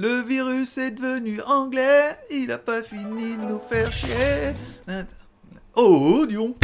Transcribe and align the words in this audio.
Le 0.00 0.22
virus 0.22 0.78
est 0.78 0.92
devenu 0.92 1.42
anglais, 1.42 2.16
il 2.30 2.50
a 2.52 2.56
pas 2.56 2.82
fini 2.82 3.36
de 3.36 3.42
nous 3.42 3.58
faire 3.58 3.92
chier. 3.92 4.54
Oh, 5.74 6.24
Dion. 6.26 6.56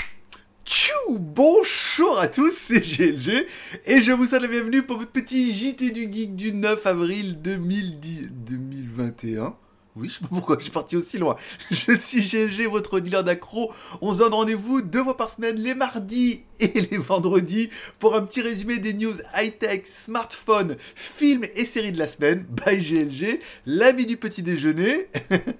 Tchou 0.64 1.18
Bonjour 1.18 2.18
à 2.18 2.28
tous, 2.28 2.56
c'est 2.56 2.80
GLG 2.80 3.46
et 3.84 4.00
je 4.00 4.12
vous 4.12 4.24
souhaite 4.24 4.40
la 4.40 4.48
bienvenue 4.48 4.82
pour 4.84 4.96
votre 4.96 5.10
petit 5.10 5.52
JT 5.52 5.90
du 5.90 6.10
Geek 6.10 6.34
du 6.34 6.52
9 6.54 6.86
avril 6.86 7.42
2010, 7.42 8.32
2021. 8.32 9.54
Oui, 9.96 10.08
je 10.08 10.14
sais 10.14 10.20
pas 10.20 10.28
pourquoi 10.28 10.58
je 10.60 10.70
parti 10.70 10.94
aussi 10.94 11.16
loin. 11.16 11.36
Je 11.70 11.96
suis 11.96 12.20
GLG, 12.20 12.68
votre 12.68 13.00
dealer 13.00 13.24
d'accro. 13.24 13.72
On 14.02 14.12
se 14.12 14.18
donne 14.18 14.34
rendez-vous 14.34 14.82
deux 14.82 15.02
fois 15.02 15.16
par 15.16 15.30
semaine, 15.30 15.56
les 15.56 15.74
mardis 15.74 16.42
et 16.60 16.80
les 16.90 16.98
vendredis, 16.98 17.70
pour 17.98 18.14
un 18.14 18.20
petit 18.20 18.42
résumé 18.42 18.78
des 18.78 18.92
news 18.92 19.14
high-tech, 19.34 19.84
smartphones, 19.86 20.76
films 20.94 21.46
et 21.54 21.64
séries 21.64 21.92
de 21.92 21.98
la 21.98 22.08
semaine. 22.08 22.44
Bye 22.66 22.82
GLG, 22.82 23.40
l'ami 23.64 24.04
du 24.04 24.18
petit 24.18 24.42
déjeuner, 24.42 25.08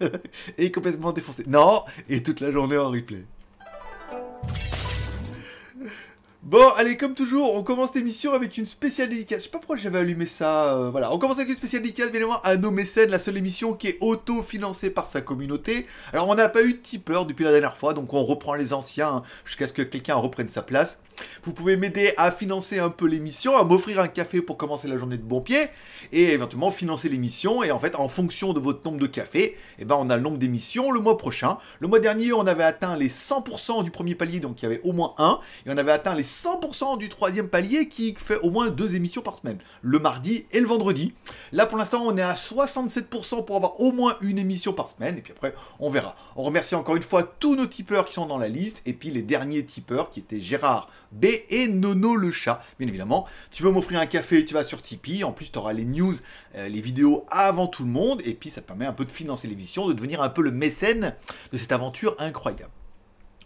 et 0.59 0.71
complètement 0.71 1.13
défoncé. 1.13 1.45
Non, 1.47 1.83
et 2.11 2.23
toute 2.23 2.41
la 2.41 2.53
journée 2.53 2.77
en 2.77 2.91
replay. 2.91 3.25
Bon, 6.47 6.69
allez, 6.77 6.97
comme 6.97 7.15
toujours, 7.15 7.57
on 7.57 7.65
commence 7.65 7.93
l'émission 7.97 8.33
avec 8.33 8.57
une 8.57 8.67
spéciale 8.67 9.09
dédicace. 9.09 9.39
Je 9.41 9.45
sais 9.47 9.51
pas 9.51 9.59
pourquoi 9.59 9.77
j'avais 9.77 9.99
allumé 9.99 10.27
ça. 10.27 10.77
euh, 10.77 10.91
voilà, 10.91 11.13
on 11.13 11.19
commence 11.19 11.39
avec 11.39 11.49
une 11.49 11.57
spéciale 11.57 11.83
dédicace, 11.83 12.13
bien 12.13 12.21
évidemment, 12.21 12.41
à 12.45 12.57
nos 12.57 12.71
mécènes, 12.71 13.11
la 13.11 13.19
seule 13.19 13.37
émission 13.37 13.73
qui 13.73 13.89
est 13.89 13.99
auto-financée 14.01 14.91
par 14.91 15.09
sa 15.09 15.21
communauté. 15.21 15.89
Alors, 16.13 16.29
on 16.29 16.37
n'a 16.37 16.49
pas 16.49 16.63
eu 16.63 16.75
de 16.75 16.79
tipeur 16.79 17.27
depuis 17.27 17.43
la 17.43 17.51
dernière 17.51 17.77
fois, 17.77 17.95
donc 17.95 18.15
on 18.15 18.23
reprend 18.23 18.55
les 18.55 18.73
anciens 18.73 19.09
hein, 19.09 19.23
jusqu'à 19.45 19.67
ce 19.67 19.73
que 19.73 19.83
quelqu'un 19.83 20.15
reprenne 20.15 20.49
sa 20.49 20.63
place. 20.63 21.01
Vous 21.45 21.53
pouvez 21.53 21.77
m'aider 21.77 22.13
à 22.17 22.33
financer 22.33 22.79
un 22.79 22.91
peu 22.91 23.07
l'émission, 23.07 23.57
à 23.57 23.65
m'offrir 23.65 24.01
un 24.01 24.09
café 24.09 24.43
pour 24.43 24.57
commencer 24.57 24.89
la 24.89 24.97
journée 24.97 25.17
de 25.17 25.23
bon 25.23 25.41
pied, 25.41 25.69
et 26.13 26.33
éventuellement 26.33 26.71
financer 26.71 27.09
l'émission. 27.09 27.63
Et 27.63 27.71
en 27.71 27.79
fait, 27.79 27.97
en 27.97 28.09
fonction 28.09 28.53
de 28.53 28.61
votre 28.61 28.85
nombre 28.85 28.99
de 28.99 29.07
cafés, 29.07 29.57
eh 29.79 29.85
ben, 29.85 29.97
on 29.99 30.11
a 30.11 30.17
le 30.17 30.23
nombre 30.23 30.39
d'émissions 30.39 30.91
le 30.91 31.01
mois 31.01 31.17
prochain. 31.17 31.59
Le 31.81 31.89
mois 31.89 32.01
dernier, 32.01 32.33
on 32.33 32.47
avait 32.47 32.65
atteint 32.65 32.97
les 32.97 33.09
100% 33.09 33.85
du 33.85 33.91
premier 33.91 34.15
palier, 34.15 34.41
donc 34.41 34.61
il 34.61 34.65
y 34.65 34.67
avait 34.67 34.81
au 34.83 34.93
moins 34.93 35.15
un, 35.19 35.41
et 35.65 35.71
on 35.71 35.77
avait 35.77 35.93
atteint 35.93 36.15
les 36.15 36.25
100% 36.25 36.99
du 36.99 37.09
troisième 37.09 37.49
palier 37.49 37.89
qui 37.89 38.15
fait 38.15 38.39
au 38.41 38.51
moins 38.51 38.69
deux 38.69 38.95
émissions 38.95 39.23
par 39.23 39.39
semaine, 39.39 39.59
le 39.83 39.99
mardi 39.99 40.47
et 40.53 40.61
le 40.61 40.67
vendredi. 40.67 41.15
Là, 41.53 41.67
pour 41.67 41.79
l'instant, 41.79 42.03
on 42.05 42.17
est 42.17 42.23
à 42.23 42.35
67% 42.35 43.45
pour 43.45 43.57
avoir 43.57 43.81
au 43.81 43.93
moins 43.93 44.17
une 44.21 44.39
émission 44.39 44.73
par 44.73 44.91
semaine, 44.91 45.19
et 45.19 45.21
puis 45.21 45.33
après, 45.33 45.55
on 45.81 45.91
verra. 45.91 46.17
On 46.37 46.43
remercie 46.43 46.75
encore 46.75 46.97
une 46.97 47.03
fois 47.03 47.23
tous 47.23 47.57
nos 47.57 47.67
tipeurs 47.67 48.05
qui 48.05 48.15
sont 48.15 48.27
dans 48.27 48.39
la 48.39 48.49
liste, 48.49 48.83
et 48.87 48.93
puis 48.93 49.11
les 49.11 49.23
derniers 49.23 49.65
tipeurs 49.65 50.11
qui 50.11 50.21
étaient 50.21 50.41
Gérard 50.41 50.89
B 51.13 51.27
et 51.51 51.69
Nono 51.69 52.17
le 52.17 52.31
chat. 52.31 52.63
Bien 52.79 52.89
évidemment, 52.89 53.27
tu 53.51 53.63
veux 53.63 53.71
m'offrir 53.71 54.01
un 54.01 54.07
café, 54.07 54.45
tu 54.45 54.55
vas 54.55 54.65
sur 54.65 54.83
Tipeee. 54.83 55.25
En 55.25 55.33
plus, 55.33 55.51
tu 55.51 55.59
auras 55.59 55.73
les 55.73 55.85
news, 55.85 56.15
euh, 56.57 56.69
les 56.69 56.81
vidéos 56.81 57.25
avant 57.31 57.67
tout 57.67 57.85
le 57.85 57.91
monde. 57.91 58.23
Et 58.25 58.35
puis, 58.35 58.51
ça 58.51 58.61
te 58.61 58.67
permet 58.67 58.87
un 58.87 58.93
peu 58.93 59.05
de 59.05 59.13
financer 59.13 59.49
l'émission, 59.49 59.87
de 59.87 59.93
devenir 59.93 60.23
un 60.23 60.29
peu 60.29 60.43
le 60.43 60.51
mécène 60.51 61.15
de 61.53 61.59
cette 61.59 61.73
aventure 61.73 62.17
incroyable. 62.19 62.71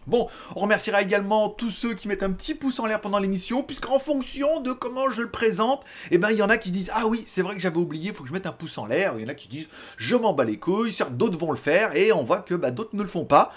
Bon, 0.07 0.27
on 0.55 0.61
remerciera 0.61 1.03
également 1.03 1.49
tous 1.49 1.69
ceux 1.69 1.93
qui 1.93 2.07
mettent 2.07 2.23
un 2.23 2.31
petit 2.31 2.55
pouce 2.55 2.79
en 2.79 2.87
l'air 2.87 3.01
pendant 3.01 3.19
l'émission, 3.19 3.61
puisqu'en 3.61 3.99
fonction 3.99 4.59
de 4.59 4.71
comment 4.71 5.11
je 5.11 5.21
le 5.21 5.29
présente, 5.29 5.83
eh 6.09 6.17
ben 6.17 6.31
il 6.31 6.37
y 6.37 6.41
en 6.41 6.49
a 6.49 6.57
qui 6.57 6.71
disent 6.71 6.89
ah 6.91 7.05
oui 7.05 7.23
c'est 7.27 7.43
vrai 7.43 7.53
que 7.53 7.61
j'avais 7.61 7.77
oublié, 7.77 8.09
il 8.09 8.13
faut 8.13 8.23
que 8.23 8.29
je 8.29 8.33
mette 8.33 8.47
un 8.47 8.51
pouce 8.51 8.79
en 8.79 8.87
l'air. 8.87 9.13
Il 9.17 9.21
y 9.21 9.25
en 9.25 9.29
a 9.29 9.35
qui 9.35 9.47
disent 9.47 9.69
je 9.97 10.15
m'en 10.15 10.33
bats 10.33 10.43
les 10.43 10.57
couilles, 10.57 10.95
d'autres 11.11 11.37
vont 11.37 11.51
le 11.51 11.57
faire 11.57 11.95
et 11.95 12.11
on 12.11 12.23
voit 12.23 12.39
que 12.39 12.55
bah, 12.55 12.71
d'autres 12.71 12.95
ne 12.95 13.03
le 13.03 13.07
font 13.07 13.25
pas. 13.25 13.53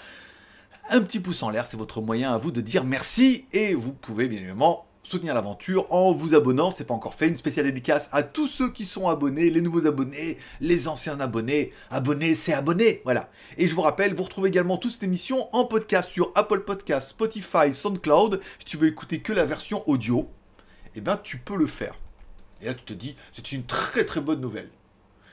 Un 0.87 1.01
petit 1.01 1.19
pouce 1.19 1.41
en 1.41 1.49
l'air, 1.49 1.65
c'est 1.65 1.77
votre 1.77 1.99
moyen 1.99 2.31
à 2.31 2.37
vous 2.37 2.51
de 2.51 2.61
dire 2.61 2.83
merci 2.83 3.47
et 3.53 3.73
vous 3.73 3.91
pouvez 3.91 4.27
bien 4.27 4.37
évidemment 4.37 4.85
soutenir 5.01 5.33
l'aventure 5.33 5.87
en 5.91 6.13
vous 6.13 6.35
abonnant, 6.35 6.69
c'est 6.69 6.83
pas 6.83 6.93
encore 6.93 7.15
fait, 7.15 7.27
une 7.27 7.37
spéciale 7.37 7.65
dédicace 7.65 8.07
à 8.11 8.21
tous 8.21 8.47
ceux 8.47 8.71
qui 8.71 8.85
sont 8.85 9.09
abonnés, 9.09 9.49
les 9.49 9.61
nouveaux 9.61 9.85
abonnés, 9.87 10.37
les 10.61 10.87
anciens 10.87 11.19
abonnés, 11.19 11.73
abonnés 11.89 12.35
c'est 12.35 12.53
abonnés, 12.53 13.01
voilà. 13.03 13.29
Et 13.57 13.67
je 13.67 13.73
vous 13.73 13.81
rappelle, 13.81 14.13
vous 14.13 14.23
retrouvez 14.23 14.49
également 14.49 14.77
toute 14.77 14.91
cette 14.91 15.03
émission 15.03 15.49
en 15.55 15.65
podcast 15.65 16.09
sur 16.09 16.31
Apple 16.35 16.61
Podcast, 16.61 17.09
Spotify, 17.09 17.73
SoundCloud, 17.73 18.39
si 18.59 18.65
tu 18.65 18.77
veux 18.77 18.87
écouter 18.87 19.21
que 19.21 19.33
la 19.33 19.45
version 19.45 19.87
audio, 19.89 20.29
eh 20.95 21.01
ben 21.01 21.17
tu 21.17 21.37
peux 21.37 21.57
le 21.57 21.67
faire. 21.67 21.95
Et 22.61 22.65
là 22.65 22.75
tu 22.75 22.83
te 22.83 22.93
dis, 22.93 23.15
c'est 23.33 23.51
une 23.51 23.65
très 23.65 24.05
très 24.05 24.21
bonne 24.21 24.39
nouvelle. 24.39 24.69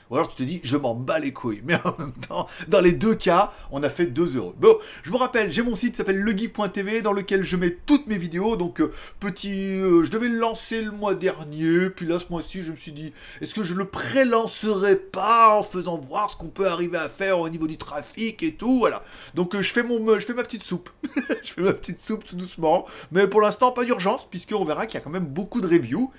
Ou 0.09 0.15
alors 0.15 0.27
tu 0.27 0.35
te 0.35 0.43
dis, 0.43 0.61
je 0.63 0.77
m'en 0.77 0.95
bats 0.95 1.19
les 1.19 1.33
couilles. 1.33 1.61
Mais 1.65 1.75
en 1.83 1.95
même 1.97 2.13
temps, 2.13 2.47
dans 2.67 2.81
les 2.81 2.93
deux 2.93 3.15
cas, 3.15 3.53
on 3.71 3.83
a 3.83 3.89
fait 3.89 4.05
2 4.05 4.37
euros. 4.37 4.53
Bon, 4.57 4.77
je 5.03 5.09
vous 5.09 5.17
rappelle, 5.17 5.51
j'ai 5.51 5.61
mon 5.61 5.75
site 5.75 5.91
qui 5.91 5.97
s'appelle 5.97 6.19
legeek.tv 6.21 7.01
dans 7.01 7.13
lequel 7.13 7.43
je 7.43 7.55
mets 7.55 7.77
toutes 7.85 8.07
mes 8.07 8.17
vidéos. 8.17 8.55
Donc, 8.55 8.81
euh, 8.81 8.91
petit. 9.19 9.79
euh, 9.79 10.03
je 10.03 10.11
devais 10.11 10.27
le 10.27 10.37
lancer 10.37 10.81
le 10.81 10.91
mois 10.91 11.15
dernier. 11.15 11.89
Puis 11.89 12.05
là, 12.05 12.19
ce 12.19 12.25
mois-ci, 12.29 12.63
je 12.63 12.71
me 12.71 12.75
suis 12.75 12.91
dit, 12.91 13.13
est-ce 13.41 13.53
que 13.53 13.63
je 13.63 13.73
le 13.73 13.85
pré-lancerai 13.85 14.97
pas 14.97 15.57
en 15.57 15.63
faisant 15.63 15.97
voir 15.97 16.29
ce 16.29 16.37
qu'on 16.37 16.49
peut 16.49 16.67
arriver 16.67 16.97
à 16.97 17.09
faire 17.09 17.39
au 17.39 17.49
niveau 17.49 17.67
du 17.67 17.77
trafic 17.77 18.43
et 18.43 18.55
tout 18.55 18.79
Voilà. 18.79 19.03
Donc, 19.35 19.55
euh, 19.55 19.61
je, 19.61 19.71
fais 19.71 19.83
mon, 19.83 20.19
je 20.19 20.25
fais 20.25 20.33
ma 20.33 20.43
petite 20.43 20.63
soupe. 20.63 20.89
je 21.43 21.53
fais 21.53 21.61
ma 21.61 21.73
petite 21.73 21.99
soupe 21.99 22.25
tout 22.25 22.35
doucement. 22.35 22.85
Mais 23.11 23.27
pour 23.27 23.41
l'instant, 23.41 23.71
pas 23.71 23.85
d'urgence, 23.85 24.27
puisqu'on 24.29 24.65
verra 24.65 24.85
qu'il 24.85 24.95
y 24.95 24.97
a 24.97 25.01
quand 25.01 25.09
même 25.09 25.25
beaucoup 25.25 25.61
de 25.61 25.67
reviews. 25.67 26.11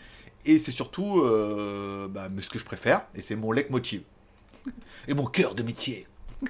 Et 0.46 0.58
c'est 0.58 0.72
surtout 0.72 1.20
euh, 1.20 2.08
bah, 2.08 2.28
ce 2.40 2.50
que 2.50 2.58
je 2.58 2.64
préfère, 2.64 3.02
et 3.14 3.20
c'est 3.20 3.36
mon 3.36 3.52
leitmotiv. 3.52 4.02
Et 5.08 5.14
mon 5.14 5.26
cœur 5.26 5.54
de 5.54 5.62
métier. 5.62 6.06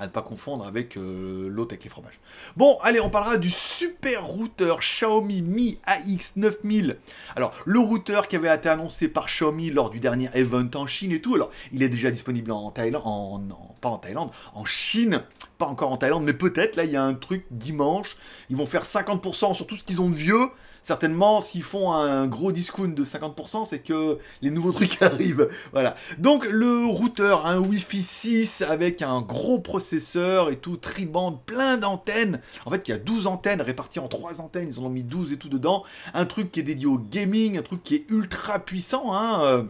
À 0.00 0.06
ne 0.06 0.12
pas 0.12 0.22
confondre 0.22 0.64
avec 0.64 0.96
euh, 0.96 1.48
l'autre 1.48 1.72
avec 1.72 1.82
les 1.82 1.90
fromages. 1.90 2.20
Bon, 2.56 2.78
allez, 2.82 3.00
on 3.00 3.10
parlera 3.10 3.36
du 3.36 3.50
super 3.50 4.24
routeur 4.24 4.78
Xiaomi 4.78 5.42
Mi 5.42 5.80
AX9000. 5.88 6.94
Alors, 7.34 7.52
le 7.66 7.80
routeur 7.80 8.28
qui 8.28 8.36
avait 8.36 8.54
été 8.54 8.68
annoncé 8.68 9.08
par 9.08 9.26
Xiaomi 9.26 9.70
lors 9.70 9.90
du 9.90 9.98
dernier 9.98 10.30
event 10.34 10.70
en 10.76 10.86
Chine 10.86 11.10
et 11.10 11.20
tout. 11.20 11.34
Alors, 11.34 11.50
il 11.72 11.82
est 11.82 11.88
déjà 11.88 12.12
disponible 12.12 12.52
en 12.52 12.70
Thaïlande, 12.70 13.52
pas 13.80 13.88
en 13.88 13.98
Thaïlande, 13.98 14.30
en 14.54 14.64
Chine. 14.64 15.24
Pas 15.58 15.66
encore 15.66 15.90
en 15.90 15.96
Thaïlande, 15.96 16.22
mais 16.22 16.32
peut-être. 16.32 16.76
Là, 16.76 16.84
il 16.84 16.92
y 16.92 16.96
a 16.96 17.02
un 17.02 17.14
truc 17.14 17.44
dimanche. 17.50 18.16
Ils 18.50 18.56
vont 18.56 18.66
faire 18.66 18.84
50% 18.84 19.54
sur 19.54 19.66
tout 19.66 19.76
ce 19.76 19.82
qu'ils 19.82 20.00
ont 20.00 20.10
de 20.10 20.14
vieux. 20.14 20.46
Certainement, 20.88 21.42
s'ils 21.42 21.64
font 21.64 21.92
un 21.92 22.26
gros 22.26 22.50
discount 22.50 22.88
de 22.88 23.04
50%, 23.04 23.66
c'est 23.68 23.80
que 23.80 24.16
les 24.40 24.48
nouveaux 24.48 24.72
trucs 24.78 25.02
arrivent. 25.02 25.50
Voilà. 25.72 25.96
Donc, 26.16 26.46
le 26.46 26.86
routeur, 26.86 27.44
un 27.44 27.58
Wi-Fi 27.58 28.00
6 28.00 28.62
avec 28.62 29.02
un 29.02 29.20
gros 29.20 29.58
processeur 29.58 30.48
et 30.48 30.56
tout, 30.56 30.78
triband, 30.78 31.32
plein 31.32 31.76
d'antennes. 31.76 32.40
En 32.64 32.70
fait, 32.70 32.88
il 32.88 32.92
y 32.92 32.94
a 32.94 32.98
12 32.98 33.26
antennes 33.26 33.60
réparties 33.60 33.98
en 33.98 34.08
3 34.08 34.40
antennes. 34.40 34.70
Ils 34.72 34.80
en 34.80 34.84
ont 34.84 34.88
mis 34.88 35.02
12 35.02 35.34
et 35.34 35.36
tout 35.36 35.50
dedans. 35.50 35.84
Un 36.14 36.24
truc 36.24 36.50
qui 36.50 36.60
est 36.60 36.62
dédié 36.62 36.86
au 36.86 36.96
gaming, 36.96 37.58
un 37.58 37.62
truc 37.62 37.82
qui 37.82 37.96
est 37.96 38.10
ultra 38.10 38.58
puissant. 38.58 39.12
Hein. 39.12 39.42
euh, 39.42 39.62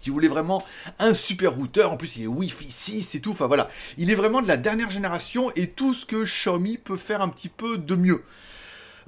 si 0.00 0.08
vous 0.08 0.14
voulez 0.14 0.28
vraiment 0.28 0.64
un 0.98 1.12
super 1.12 1.56
routeur, 1.56 1.92
en 1.92 1.98
plus 1.98 2.16
il 2.16 2.22
est 2.22 2.26
Wi-Fi 2.26 2.70
6 2.70 3.14
et 3.16 3.20
tout, 3.20 3.32
enfin 3.32 3.48
voilà, 3.48 3.68
il 3.98 4.10
est 4.10 4.14
vraiment 4.14 4.40
de 4.40 4.48
la 4.48 4.56
dernière 4.56 4.90
génération 4.90 5.52
et 5.56 5.66
tout 5.66 5.92
ce 5.92 6.06
que 6.06 6.24
Xiaomi 6.24 6.78
peut 6.78 6.96
faire 6.96 7.20
un 7.20 7.28
petit 7.28 7.50
peu 7.50 7.76
de 7.76 7.94
mieux. 7.96 8.22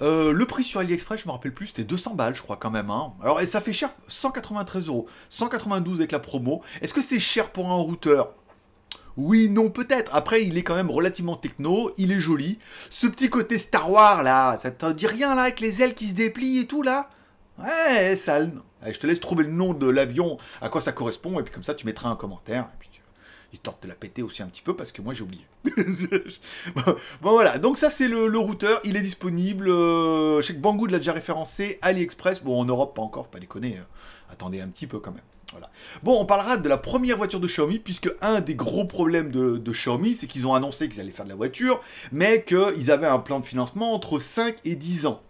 Euh, 0.01 0.33
le 0.33 0.47
prix 0.47 0.65
sur 0.65 0.81
AliExpress, 0.81 1.21
je 1.21 1.27
me 1.27 1.33
rappelle 1.33 1.53
plus, 1.53 1.69
c'était 1.69 1.85
200 1.85 2.15
balles, 2.15 2.35
je 2.35 2.43
crois 2.43 2.57
quand 2.57 2.71
même. 2.71 2.91
Hein. 2.91 3.13
Alors, 3.23 3.41
et 3.41 3.47
ça 3.47 3.61
fait 3.61 3.73
cher, 3.73 3.93
193 4.09 4.87
euros, 4.87 5.07
192 5.29 5.99
avec 5.99 6.13
la 6.13 6.19
promo. 6.19 6.63
Est-ce 6.81 6.95
que 6.95 7.03
c'est 7.03 7.19
cher 7.19 7.51
pour 7.51 7.71
un 7.71 7.75
routeur? 7.75 8.35
Oui, 9.17 9.51
non, 9.51 9.69
peut-être. 9.69 10.15
Après, 10.15 10.43
il 10.43 10.57
est 10.57 10.63
quand 10.63 10.75
même 10.75 10.91
relativement 10.91 11.37
techno, 11.37 11.93
il 11.99 12.13
est 12.13 12.21
joli. 12.21 12.59
Ce 12.89 13.07
petit 13.07 13.29
côté 13.29 13.59
Star 13.59 13.91
Wars 13.91 14.23
là, 14.23 14.59
ça 14.63 14.71
te 14.71 14.93
dit 14.93 15.07
rien 15.07 15.35
là 15.35 15.43
avec 15.43 15.61
les 15.61 15.83
ailes 15.83 15.95
qui 15.95 16.07
se 16.07 16.15
déplient 16.15 16.61
et 16.61 16.67
tout 16.67 16.83
là? 16.83 17.11
Ouais, 17.59 18.17
ça. 18.17 18.37
Allez, 18.83 18.95
je 18.95 18.99
te 18.99 19.07
laisse 19.07 19.21
trouver 19.21 19.45
le 19.45 19.51
nom 19.51 19.75
de 19.75 19.87
l'avion, 19.87 20.39
à 20.63 20.71
quoi 20.71 20.81
ça 20.81 20.93
correspond, 20.93 21.39
et 21.39 21.43
puis 21.43 21.53
comme 21.53 21.65
ça, 21.65 21.75
tu 21.75 21.85
mettras 21.85 22.09
un 22.09 22.17
commentaire. 22.17 22.71
Il 23.53 23.59
tente 23.59 23.83
de 23.83 23.89
la 23.89 23.95
péter 23.95 24.23
aussi 24.23 24.43
un 24.43 24.47
petit 24.47 24.63
peu 24.63 24.77
parce 24.77 24.93
que 24.93 25.03
moi 25.03 25.13
j'ai 25.13 25.23
oublié. 25.23 25.45
bon, 26.77 27.33
voilà, 27.33 27.59
donc 27.59 27.79
ça 27.79 27.91
c'est 27.91 28.09
le, 28.09 28.39
routeur, 28.39 28.81
il 28.85 28.97
est 28.97 29.03
disponible. 29.03 29.69
euh, 29.69 30.41
je 30.41 30.47
sais 30.47 30.55
que 30.55 30.61
Banggood 30.61 30.91
l'a 30.91 30.99
déjà 30.99 31.13
référencé, 31.13 31.79
AliExpress, 31.83 32.43
bon 32.43 32.61
en 32.61 32.65
Europe 32.65 32.95
pas 32.95 33.03
encore, 33.03 33.29
pas 33.29 33.41
déconner. 33.41 33.77
euh, 33.79 34.33
attendez 34.33 34.61
un 34.61 34.69
petit 34.69 34.87
peu 34.87 35.01
quand 35.01 35.13
même. 35.13 35.23
Bon, 36.03 36.21
on 36.21 36.25
parlera 36.25 36.57
de 36.57 36.69
la 36.69 36.79
première 36.79 37.17
voiture 37.17 37.41
de 37.41 37.47
Xiaomi, 37.47 37.79
puisque 37.79 38.11
un 38.21 38.41
des 38.41 38.55
gros 38.55 38.85
problèmes 38.85 39.31
de, 39.31 39.57
de 39.57 39.73
Xiaomi, 39.73 40.15
c'est 40.15 40.27
qu'ils 40.27 40.47
ont 40.47 40.55
annoncé 40.55 40.89
qu'ils 40.89 41.01
allaient 41.01 41.11
faire 41.11 41.25
de 41.25 41.31
la 41.31 41.37
voiture, 41.37 41.81
mais 42.13 42.45
qu'ils 42.45 42.91
avaient 42.91 43.07
un 43.07 43.19
plan 43.19 43.41
de 43.41 43.47
financement 43.47 43.93
entre 43.93 44.19
5 44.19 44.57
et 44.65 44.77
10 44.77 45.07
ans. 45.07 45.23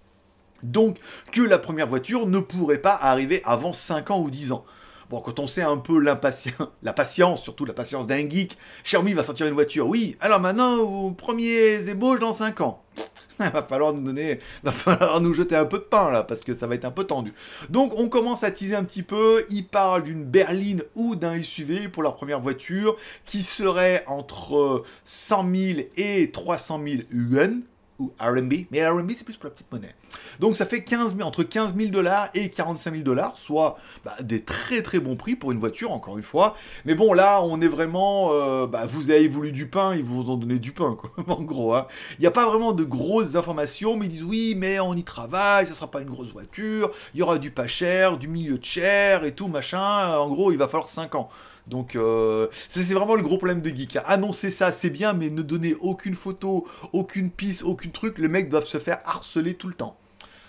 Donc, 0.62 0.98
que 1.32 1.40
la 1.40 1.58
première 1.58 1.86
voiture 1.86 2.26
ne 2.26 2.38
pourrait 2.38 2.82
pas 2.82 2.94
arriver 2.94 3.40
avant 3.44 3.72
5 3.72 4.10
ans 4.10 4.20
ou 4.20 4.30
10 4.30 4.52
ans. 4.52 4.64
Bon, 5.10 5.20
quand 5.20 5.40
on 5.40 5.48
sait 5.48 5.62
un 5.62 5.76
peu 5.76 5.98
la 6.02 6.14
patience, 6.14 7.42
surtout 7.42 7.64
la 7.64 7.72
patience 7.72 8.06
d'un 8.06 8.28
geek, 8.28 8.56
Xiaomi 8.84 9.12
va 9.12 9.24
sortir 9.24 9.48
une 9.48 9.54
voiture. 9.54 9.88
Oui, 9.88 10.16
alors 10.20 10.38
maintenant, 10.38 10.76
aux 10.76 11.10
premiers 11.10 11.88
ébauches 11.88 12.20
dans 12.20 12.32
5 12.32 12.60
ans. 12.60 12.84
Il 13.40 13.50
va 13.50 13.64
falloir 13.64 13.92
nous 13.92 14.04
donner, 14.04 14.38
va 14.62 14.70
falloir 14.70 15.20
nous 15.20 15.34
jeter 15.34 15.56
un 15.56 15.64
peu 15.64 15.78
de 15.78 15.82
pain 15.82 16.12
là, 16.12 16.22
parce 16.22 16.42
que 16.42 16.54
ça 16.54 16.68
va 16.68 16.76
être 16.76 16.84
un 16.84 16.92
peu 16.92 17.02
tendu. 17.02 17.32
Donc 17.70 17.98
on 17.98 18.08
commence 18.08 18.44
à 18.44 18.52
teaser 18.52 18.76
un 18.76 18.84
petit 18.84 19.02
peu. 19.02 19.44
Ils 19.50 19.66
parlent 19.66 20.04
d'une 20.04 20.22
berline 20.22 20.84
ou 20.94 21.16
d'un 21.16 21.42
SUV 21.42 21.88
pour 21.88 22.04
leur 22.04 22.14
première 22.14 22.40
voiture, 22.40 22.96
qui 23.24 23.42
serait 23.42 24.04
entre 24.06 24.84
100 25.06 25.54
000 25.56 25.80
et 25.96 26.30
300 26.30 26.80
000 26.84 27.02
yuan. 27.10 27.62
Ou 28.00 28.12
RMB, 28.18 28.52
mais 28.70 28.86
RMB 28.86 29.10
c'est 29.16 29.24
plus 29.24 29.36
pour 29.36 29.44
la 29.44 29.50
petite 29.50 29.70
monnaie. 29.70 29.94
Donc 30.40 30.56
ça 30.56 30.66
fait 30.66 30.82
15 30.82 31.14
entre 31.22 31.42
15 31.42 31.74
000 31.76 31.90
dollars 31.90 32.30
et 32.34 32.50
45 32.50 32.92
000 32.92 33.02
dollars, 33.02 33.36
soit 33.36 33.76
bah, 34.04 34.16
des 34.20 34.42
très 34.42 34.82
très 34.82 34.98
bons 34.98 35.16
prix 35.16 35.36
pour 35.36 35.52
une 35.52 35.58
voiture, 35.58 35.92
encore 35.92 36.16
une 36.16 36.22
fois. 36.22 36.56
Mais 36.84 36.94
bon, 36.94 37.12
là, 37.12 37.42
on 37.42 37.60
est 37.60 37.68
vraiment. 37.68 38.30
Euh, 38.32 38.66
bah, 38.66 38.86
vous 38.86 39.10
avez 39.10 39.28
voulu 39.28 39.52
du 39.52 39.68
pain, 39.68 39.94
ils 39.94 40.02
vous 40.02 40.30
ont 40.30 40.36
donné 40.36 40.58
du 40.58 40.72
pain, 40.72 40.96
quoi, 40.98 41.10
en 41.28 41.42
gros. 41.42 41.74
Hein. 41.74 41.86
Il 42.18 42.22
n'y 42.22 42.26
a 42.26 42.30
pas 42.30 42.46
vraiment 42.46 42.72
de 42.72 42.84
grosses 42.84 43.36
informations, 43.36 43.96
mais 43.96 44.06
ils 44.06 44.10
disent 44.10 44.22
oui, 44.22 44.54
mais 44.56 44.80
on 44.80 44.94
y 44.94 45.04
travaille, 45.04 45.66
ça 45.66 45.74
sera 45.74 45.90
pas 45.90 46.00
une 46.00 46.10
grosse 46.10 46.32
voiture, 46.32 46.90
il 47.14 47.20
y 47.20 47.22
aura 47.22 47.38
du 47.38 47.50
pas 47.50 47.66
cher, 47.66 48.16
du 48.16 48.28
milieu 48.28 48.58
de 48.58 48.64
cher 48.64 49.24
et 49.24 49.32
tout, 49.32 49.48
machin. 49.48 50.16
En 50.16 50.28
gros, 50.28 50.52
il 50.52 50.58
va 50.58 50.68
falloir 50.68 50.88
5 50.88 51.14
ans. 51.14 51.28
Donc 51.70 51.94
euh, 51.94 52.48
c'est 52.68 52.82
vraiment 52.82 53.14
le 53.14 53.22
gros 53.22 53.38
problème 53.38 53.62
de 53.62 53.70
Geek. 53.70 53.96
Annoncer 54.04 54.50
ça, 54.50 54.72
c'est 54.72 54.90
bien, 54.90 55.12
mais 55.12 55.30
ne 55.30 55.40
donner 55.40 55.74
aucune 55.80 56.16
photo, 56.16 56.66
aucune 56.92 57.30
piste, 57.30 57.62
aucun 57.62 57.90
truc, 57.90 58.18
les 58.18 58.28
mecs 58.28 58.48
doivent 58.48 58.66
se 58.66 58.78
faire 58.78 59.00
harceler 59.04 59.54
tout 59.54 59.68
le 59.68 59.74
temps. 59.74 59.96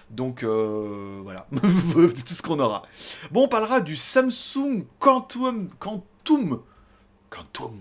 Donc 0.10 0.44
euh, 0.44 1.20
voilà, 1.22 1.48
tout 1.62 2.10
ce 2.26 2.42
qu'on 2.42 2.60
aura. 2.60 2.84
Bon, 3.30 3.44
on 3.44 3.48
parlera 3.48 3.80
du 3.82 3.96
Samsung 3.96 4.84
Quantum, 5.00 5.70
Quantum, 5.80 6.62
Quantum, 7.30 7.78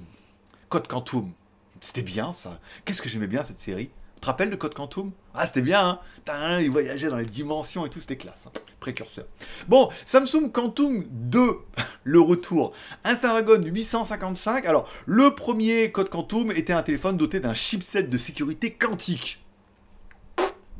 Code 0.68 0.86
Quantum. 0.86 1.32
C'était 1.80 2.02
bien 2.02 2.34
ça. 2.34 2.60
Qu'est-ce 2.84 3.00
que 3.00 3.08
j'aimais 3.08 3.26
bien 3.26 3.42
cette 3.42 3.58
série? 3.58 3.90
Tu 4.20 4.26
rappelles 4.26 4.50
de 4.50 4.56
Code 4.56 4.74
Quantum? 4.74 5.12
Ah, 5.34 5.46
c'était 5.46 5.62
bien, 5.62 6.00
hein 6.28 6.60
Il 6.60 6.70
voyageait 6.70 7.08
dans 7.08 7.16
les 7.16 7.26
dimensions 7.26 7.86
et 7.86 7.90
tout, 7.90 8.00
c'était 8.00 8.16
classe. 8.16 8.46
Hein. 8.46 8.52
Précurseur. 8.80 9.26
Bon, 9.68 9.88
Samsung 10.04 10.50
Quantum 10.52 11.04
2, 11.08 11.58
le 12.04 12.20
retour. 12.20 12.72
Un 13.04 13.14
Snapdragon 13.16 13.62
855. 13.64 14.66
Alors, 14.66 14.88
le 15.06 15.34
premier 15.34 15.92
Code 15.92 16.08
Quantum 16.08 16.50
était 16.50 16.72
un 16.72 16.82
téléphone 16.82 17.16
doté 17.16 17.40
d'un 17.40 17.54
chipset 17.54 18.04
de 18.04 18.18
sécurité 18.18 18.72
quantique. 18.72 19.44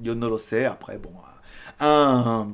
Yo 0.02 0.14
ne 0.14 0.28
le 0.28 0.38
sait, 0.38 0.64
après, 0.64 0.98
bon, 0.98 1.12
un 1.78 2.48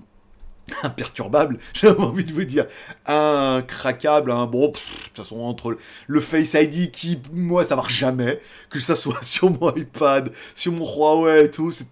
imperturbable, 0.82 1.58
j'ai 1.74 1.88
envie 1.88 2.24
de 2.24 2.32
vous 2.32 2.44
dire, 2.44 2.66
un 3.06 3.62
craquable, 3.66 4.30
un 4.30 4.46
bon, 4.46 4.68
de 4.68 4.72
toute 4.72 5.16
façon, 5.16 5.40
entre 5.40 5.78
le 6.06 6.20
Face 6.20 6.54
ID 6.54 6.90
qui, 6.90 7.20
moi, 7.32 7.64
ça 7.64 7.76
marche 7.76 7.94
jamais, 7.94 8.40
que 8.70 8.80
ça 8.80 8.96
soit 8.96 9.22
sur 9.22 9.50
mon 9.50 9.74
iPad, 9.74 10.32
sur 10.54 10.72
mon 10.72 10.84
Huawei 10.84 11.44
et 11.44 11.50
tout, 11.50 11.70
c'est, 11.70 11.86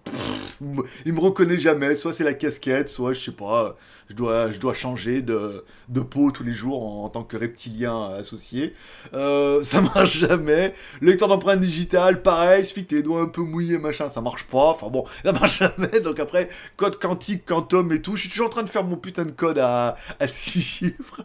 il 1.05 1.13
me 1.13 1.21
reconnaît 1.21 1.59
jamais, 1.59 1.97
soit 1.97 2.13
c'est 2.13 2.25
la 2.25 2.35
casquette, 2.35 2.89
soit, 2.89 3.13
je 3.13 3.21
sais 3.21 3.33
pas, 3.33 3.77
je 4.11 4.15
dois, 4.15 4.53
je 4.53 4.59
dois 4.59 4.75
changer 4.75 5.23
de, 5.23 5.65
de 5.89 6.01
peau 6.01 6.31
tous 6.31 6.45
les 6.45 6.53
jours 6.53 6.83
en, 6.83 7.09
tant 7.09 7.23
que 7.23 7.37
reptilien 7.37 8.11
associé. 8.19 8.75
Euh, 9.15 9.63
ça 9.63 9.81
marche 9.95 10.19
jamais. 10.19 10.75
Lecteur 11.01 11.29
d'empreinte 11.29 11.61
digitale, 11.61 12.23
pareil, 12.23 12.63
il 12.63 12.67
suffit 12.67 12.87
que 12.87 12.95
les 12.95 13.03
doigts 13.03 13.23
un 13.23 13.27
peu 13.27 13.43
mouillés, 13.43 13.79
machin, 13.79 14.11
ça 14.11 14.21
marche 14.21 14.45
pas. 14.45 14.71
Enfin 14.71 14.89
bon, 14.89 15.05
ça 15.25 15.33
marche 15.33 15.59
jamais. 15.59 16.01
Donc 16.01 16.21
après, 16.21 16.49
code 16.77 16.99
quantique, 16.99 17.45
quantum 17.47 17.93
et 17.93 18.03
tout. 18.03 18.17
Je 18.17 18.23
suis 18.23 18.31
toujours 18.31 18.47
en 18.47 18.51
train 18.51 18.63
de 18.63 18.71
faire 18.71 18.85
mon 18.85 18.97
putain 18.97 19.25
de 19.25 19.31
code 19.31 19.59
à, 19.59 19.97
à 20.21 20.27
6 20.29 20.61
chiffres. 20.63 21.23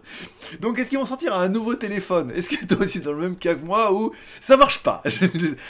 Donc 0.62 0.80
est-ce 0.80 0.90
qu'ils 0.90 1.00
vont 1.00 1.06
sortir 1.06 1.38
un 1.38 1.50
nouveau 1.50 1.76
téléphone? 1.76 2.32
Est-ce 2.32 2.50
que 2.50 2.66
toi 2.66 2.86
aussi 2.86 3.00
dans 3.00 3.14
le 3.14 3.20
même 3.22 3.36
cas 3.36 3.56
que 3.56 3.66
moi 3.66 3.94
ou 3.94 4.14
ça 4.42 4.58
marche 4.58 4.82
pas? 4.84 5.04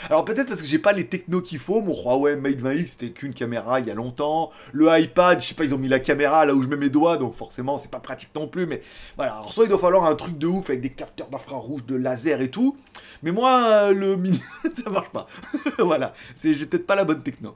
Alors 0.08 0.24
peut-être 0.24 0.48
parce 0.48 0.60
que 0.60 0.66
j'ai 0.66 0.78
pas 0.78 0.92
les 0.92 1.06
technos 1.06 1.42
qu'il 1.42 1.58
faut. 1.58 1.80
Mon 1.80 1.94
Huawei 1.94 2.36
Mate 2.36 2.60
20X 2.60 2.86
c'était 2.90 3.10
qu'une 3.10 3.34
caméra 3.34 3.49
il 3.78 3.86
y 3.86 3.90
a 3.90 3.94
longtemps. 3.94 4.50
Le 4.72 4.88
iPad, 4.98 5.40
je 5.40 5.46
sais 5.46 5.54
pas, 5.54 5.64
ils 5.64 5.74
ont 5.74 5.78
mis 5.78 5.88
la 5.88 6.00
caméra 6.00 6.44
là 6.44 6.54
où 6.54 6.62
je 6.62 6.68
mets 6.68 6.76
mes 6.76 6.90
doigts 6.90 7.16
donc 7.16 7.34
forcément 7.34 7.78
c'est 7.78 7.90
pas 7.90 8.00
pratique 8.00 8.30
non 8.34 8.46
plus. 8.46 8.66
Mais 8.66 8.82
voilà, 9.16 9.34
alors 9.34 9.52
soit 9.52 9.64
il 9.64 9.68
doit 9.68 9.78
falloir 9.78 10.04
un 10.04 10.14
truc 10.14 10.38
de 10.38 10.46
ouf 10.46 10.70
avec 10.70 10.80
des 10.80 10.90
capteurs 10.90 11.28
d'infrarouge, 11.28 11.84
de 11.86 11.96
laser 11.96 12.40
et 12.40 12.50
tout. 12.50 12.76
Mais 13.22 13.32
moi, 13.32 13.62
euh, 13.66 13.92
le 13.92 14.16
mini, 14.16 14.40
ça 14.84 14.90
marche 14.90 15.10
pas. 15.10 15.26
voilà, 15.78 16.14
c'est 16.40 16.54
j'ai 16.54 16.66
peut-être 16.66 16.86
pas 16.86 16.96
la 16.96 17.04
bonne 17.04 17.22
techno. 17.22 17.54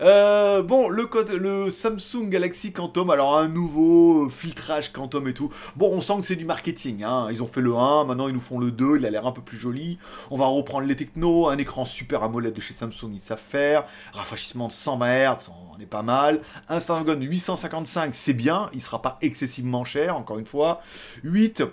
Euh, 0.00 0.62
bon, 0.62 0.88
le 0.88 1.06
code, 1.06 1.30
le 1.30 1.70
Samsung 1.70 2.28
Galaxy 2.28 2.72
Quantum, 2.72 3.10
alors 3.10 3.36
un 3.36 3.48
nouveau 3.48 4.28
filtrage 4.28 4.92
Quantum 4.92 5.28
et 5.28 5.34
tout. 5.34 5.52
Bon, 5.76 5.90
on 5.92 6.00
sent 6.00 6.14
que 6.20 6.26
c'est 6.26 6.36
du 6.36 6.44
marketing. 6.44 7.04
Hein. 7.04 7.28
Ils 7.30 7.42
ont 7.42 7.46
fait 7.46 7.60
le 7.60 7.74
1, 7.74 8.04
maintenant 8.04 8.26
ils 8.26 8.34
nous 8.34 8.40
font 8.40 8.58
le 8.58 8.70
2, 8.70 8.98
il 8.98 9.06
a 9.06 9.10
l'air 9.10 9.26
un 9.26 9.32
peu 9.32 9.42
plus 9.42 9.56
joli. 9.56 9.98
On 10.30 10.36
va 10.36 10.46
reprendre 10.46 10.86
les 10.86 10.96
technos, 10.96 11.48
un 11.48 11.58
écran 11.58 11.84
super 11.84 12.24
AMOLED 12.24 12.52
de 12.52 12.60
chez 12.60 12.74
Samsung, 12.74 13.10
ils 13.12 13.20
savent 13.20 13.38
faire. 13.38 13.84
Rafraîchissement 14.12 14.68
de 14.68 14.72
100 14.72 14.98
Hz, 14.98 15.33
on 15.48 15.80
est 15.80 15.86
pas 15.86 16.02
mal. 16.02 16.40
Un 16.68 16.80
Snapdragon 16.80 17.20
855, 17.20 18.14
c'est 18.14 18.32
bien, 18.32 18.70
il 18.72 18.80
sera 18.80 19.02
pas 19.02 19.18
excessivement 19.22 19.84
cher, 19.84 20.16
encore 20.16 20.38
une 20.38 20.46
fois. 20.46 20.82
8 21.22 21.64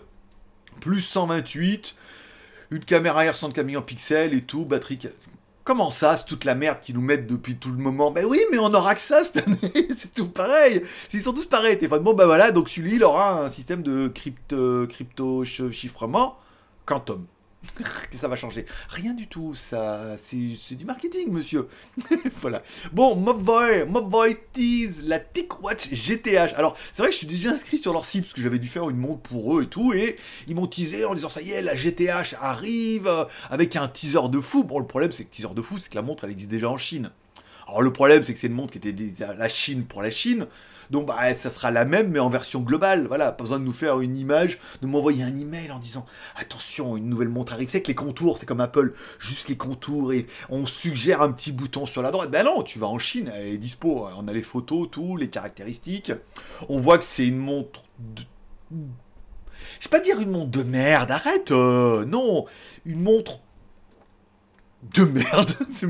plus 0.79 1.01
128 1.01 1.95
une 2.71 2.85
caméra 2.85 3.17
arrière 3.17 3.35
64 3.35 3.65
millions 3.65 3.81
de 3.81 3.85
pixels 3.85 4.33
et 4.33 4.41
tout, 4.41 4.65
batterie. 4.65 4.97
Comment 5.63 5.89
ça, 5.91 6.17
c'est 6.17 6.25
toute 6.25 6.45
la 6.45 6.55
merde 6.55 6.79
qu'ils 6.81 6.95
nous 6.95 7.01
mettent 7.01 7.27
depuis 7.27 7.57
tout 7.57 7.69
le 7.69 7.77
moment? 7.77 8.11
Ben 8.11 8.25
oui, 8.25 8.39
mais 8.49 8.57
on 8.57 8.73
aura 8.73 8.95
que 8.95 9.01
ça 9.01 9.23
cette 9.23 9.45
année, 9.45 9.87
c'est 9.95 10.13
tout 10.13 10.29
pareil. 10.29 10.81
Ils 11.13 11.21
sont 11.21 11.33
tous 11.33 11.45
pareils, 11.45 11.77
téléphone. 11.77 12.01
Bon, 12.01 12.13
ben 12.13 12.25
voilà, 12.25 12.51
donc 12.51 12.69
celui-là, 12.69 12.95
il 12.95 13.03
aura 13.03 13.43
un 13.43 13.49
système 13.49 13.83
de 13.83 14.07
crypto, 14.07 14.87
crypto 14.87 15.43
chiffrement 15.43 16.37
quantum 16.85 17.25
que 18.09 18.17
ça 18.17 18.27
va 18.27 18.35
changer. 18.35 18.65
Rien 18.89 19.13
du 19.13 19.27
tout, 19.27 19.55
ça, 19.55 20.15
c'est 20.17 20.75
du 20.75 20.85
marketing, 20.85 21.31
monsieur. 21.31 21.67
voilà. 22.41 22.63
Bon, 22.91 23.15
Mobvoi, 23.15 23.85
Mobvoi 23.85 24.33
tease 24.53 25.01
la 25.03 25.19
TicWatch 25.19 25.89
GTH. 25.91 26.53
Alors, 26.55 26.77
c'est 26.91 27.01
vrai 27.01 27.07
que 27.07 27.13
je 27.13 27.19
suis 27.19 27.27
déjà 27.27 27.51
inscrit 27.51 27.77
sur 27.77 27.93
leur 27.93 28.05
site 28.05 28.23
parce 28.23 28.33
que 28.33 28.41
j'avais 28.41 28.59
dû 28.59 28.67
faire 28.67 28.89
une 28.89 28.97
montre 28.97 29.21
pour 29.21 29.57
eux 29.57 29.63
et 29.63 29.67
tout, 29.67 29.93
et 29.93 30.15
ils 30.47 30.55
m'ont 30.55 30.67
teasé 30.67 31.05
en 31.05 31.15
disant 31.15 31.29
ça 31.29 31.41
y 31.41 31.51
est, 31.51 31.61
la 31.61 31.75
GTH 31.75 32.35
arrive 32.39 33.09
avec 33.49 33.75
un 33.75 33.87
teaser 33.87 34.29
de 34.29 34.39
fou. 34.39 34.63
Bon, 34.63 34.79
le 34.79 34.87
problème, 34.87 35.11
c'est 35.11 35.25
que 35.25 35.29
teaser 35.29 35.53
de 35.53 35.61
fou, 35.61 35.77
c'est 35.79 35.89
que 35.89 35.95
la 35.95 36.01
montre, 36.01 36.23
elle 36.23 36.31
existe 36.31 36.51
déjà 36.51 36.69
en 36.69 36.77
Chine. 36.77 37.11
Alors, 37.67 37.81
le 37.81 37.93
problème, 37.93 38.23
c'est 38.23 38.33
que 38.33 38.39
c'est 38.39 38.47
une 38.47 38.53
montre 38.53 38.73
qui 38.73 38.87
était 38.87 38.95
la 39.37 39.49
Chine 39.49 39.85
pour 39.85 40.01
la 40.01 40.09
Chine. 40.09 40.47
Donc 40.91 41.07
bah, 41.07 41.33
ça 41.35 41.49
sera 41.49 41.71
la 41.71 41.85
même, 41.85 42.09
mais 42.09 42.19
en 42.19 42.29
version 42.29 42.59
globale. 42.59 43.07
Voilà, 43.07 43.31
pas 43.31 43.45
besoin 43.45 43.59
de 43.59 43.63
nous 43.63 43.71
faire 43.71 44.01
une 44.01 44.17
image, 44.17 44.59
de 44.81 44.87
m'envoyer 44.87 45.23
un 45.23 45.35
email 45.35 45.71
en 45.71 45.79
disant 45.79 46.05
attention, 46.35 46.97
une 46.97 47.07
nouvelle 47.07 47.29
montre 47.29 47.53
arrive. 47.53 47.69
C'est 47.69 47.81
que 47.81 47.87
les 47.87 47.95
contours, 47.95 48.37
c'est 48.37 48.45
comme 48.45 48.59
Apple, 48.59 48.93
juste 49.17 49.47
les 49.47 49.55
contours 49.55 50.11
et 50.11 50.27
on 50.49 50.65
suggère 50.65 51.21
un 51.21 51.31
petit 51.31 51.53
bouton 51.53 51.85
sur 51.85 52.01
la 52.01 52.11
droite. 52.11 52.29
Ben 52.29 52.43
non, 52.43 52.61
tu 52.61 52.77
vas 52.77 52.87
en 52.87 52.99
Chine, 52.99 53.31
elle 53.33 53.47
est 53.47 53.57
dispo. 53.57 54.07
On 54.17 54.27
a 54.27 54.33
les 54.33 54.41
photos, 54.41 54.89
tout, 54.91 55.15
les 55.15 55.29
caractéristiques. 55.29 56.11
On 56.67 56.77
voit 56.77 56.97
que 56.97 57.05
c'est 57.05 57.25
une 57.25 57.37
montre 57.37 57.83
de... 57.99 58.23
Je 58.69 59.85
vais 59.85 59.89
pas 59.89 59.99
dire 59.99 60.19
une 60.19 60.31
montre 60.31 60.51
de 60.51 60.63
merde, 60.63 61.11
arrête, 61.11 61.51
euh, 61.51 62.03
non, 62.05 62.45
une 62.85 63.01
montre 63.01 63.39
de 64.83 65.03
merde, 65.03 65.49
ça 65.71 65.87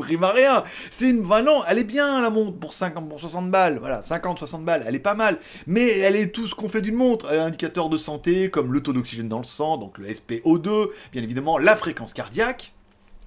rime 0.00 0.24
à 0.24 0.30
rien. 0.30 0.64
C'est 0.90 1.10
une, 1.10 1.22
bah 1.22 1.42
non, 1.42 1.62
elle 1.66 1.78
est 1.78 1.84
bien 1.84 2.20
la 2.20 2.30
montre 2.30 2.58
pour 2.58 2.74
50, 2.74 3.08
pour 3.08 3.20
60 3.20 3.50
balles, 3.50 3.78
voilà, 3.78 4.02
50, 4.02 4.38
60 4.38 4.64
balles, 4.64 4.84
elle 4.86 4.94
est 4.94 5.00
pas 5.00 5.14
mal. 5.14 5.38
Mais 5.66 5.98
elle 5.98 6.16
est 6.16 6.28
tout 6.28 6.46
ce 6.46 6.54
qu'on 6.54 6.68
fait 6.68 6.82
d'une 6.82 6.94
montre. 6.94 7.28
Elle 7.30 7.38
a 7.38 7.44
un 7.44 7.46
indicateur 7.46 7.88
de 7.88 7.96
santé 7.96 8.50
comme 8.50 8.72
le 8.72 8.82
taux 8.82 8.92
d'oxygène 8.92 9.28
dans 9.28 9.38
le 9.38 9.44
sang, 9.44 9.78
donc 9.78 9.98
le 9.98 10.08
SPO2, 10.08 10.90
bien 11.12 11.22
évidemment 11.22 11.58
la 11.58 11.76
fréquence 11.76 12.12
cardiaque, 12.12 12.74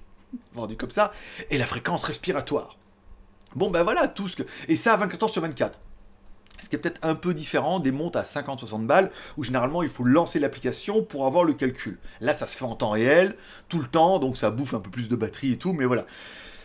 vendu 0.54 0.76
comme 0.76 0.90
ça, 0.90 1.12
et 1.50 1.58
la 1.58 1.66
fréquence 1.66 2.04
respiratoire. 2.04 2.76
Bon 3.56 3.70
ben 3.70 3.82
voilà 3.82 4.08
tout 4.08 4.28
ce 4.28 4.36
que, 4.36 4.42
et 4.68 4.76
ça 4.76 4.92
à 4.92 4.96
24 4.98 5.22
heures 5.22 5.30
sur 5.30 5.42
24. 5.42 5.78
Ce 6.60 6.68
qui 6.68 6.76
est 6.76 6.78
peut-être 6.78 7.00
un 7.02 7.14
peu 7.14 7.34
différent 7.34 7.78
des 7.80 7.92
montres 7.92 8.18
à 8.18 8.22
50-60 8.22 8.86
balles, 8.86 9.10
où 9.36 9.44
généralement 9.44 9.82
il 9.82 9.88
faut 9.88 10.04
lancer 10.04 10.38
l'application 10.38 11.02
pour 11.02 11.26
avoir 11.26 11.44
le 11.44 11.52
calcul. 11.52 11.98
Là, 12.20 12.34
ça 12.34 12.46
se 12.46 12.56
fait 12.56 12.64
en 12.64 12.74
temps 12.74 12.90
réel, 12.90 13.34
tout 13.68 13.78
le 13.78 13.86
temps, 13.86 14.18
donc 14.18 14.36
ça 14.36 14.50
bouffe 14.50 14.74
un 14.74 14.80
peu 14.80 14.90
plus 14.90 15.08
de 15.08 15.16
batterie 15.16 15.52
et 15.52 15.58
tout, 15.58 15.72
mais 15.72 15.84
voilà. 15.84 16.04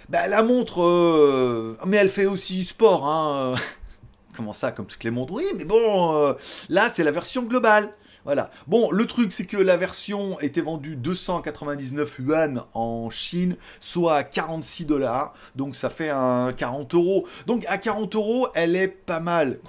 Bah, 0.09 0.27
la 0.27 0.43
montre, 0.43 0.83
euh, 0.83 1.77
mais 1.85 1.97
elle 1.97 2.09
fait 2.09 2.25
aussi 2.25 2.65
sport, 2.65 3.07
hein. 3.07 3.55
Comment 4.35 4.53
ça, 4.53 4.71
comme 4.71 4.87
toutes 4.87 5.03
les 5.03 5.11
montres? 5.11 5.33
Oui, 5.33 5.45
mais 5.55 5.63
bon, 5.63 6.15
euh, 6.17 6.33
là 6.69 6.89
c'est 6.91 7.03
la 7.03 7.11
version 7.11 7.43
globale. 7.43 7.93
Voilà. 8.25 8.51
Bon, 8.67 8.89
le 8.91 9.05
truc, 9.05 9.33
c'est 9.33 9.45
que 9.45 9.57
la 9.57 9.75
version 9.75 10.39
était 10.39 10.61
vendue 10.61 10.95
299 10.95 12.19
yuan 12.19 12.61
en 12.73 13.09
Chine, 13.09 13.57
soit 13.81 14.15
à 14.15 14.23
46 14.23 14.85
dollars. 14.85 15.33
Donc 15.55 15.75
ça 15.75 15.89
fait 15.89 16.09
un 16.09 16.53
40 16.53 16.93
euros. 16.95 17.27
Donc 17.47 17.65
à 17.67 17.77
40 17.77 18.15
euros, 18.15 18.47
elle 18.55 18.75
est 18.75 18.87
pas 18.87 19.19
mal. 19.19 19.59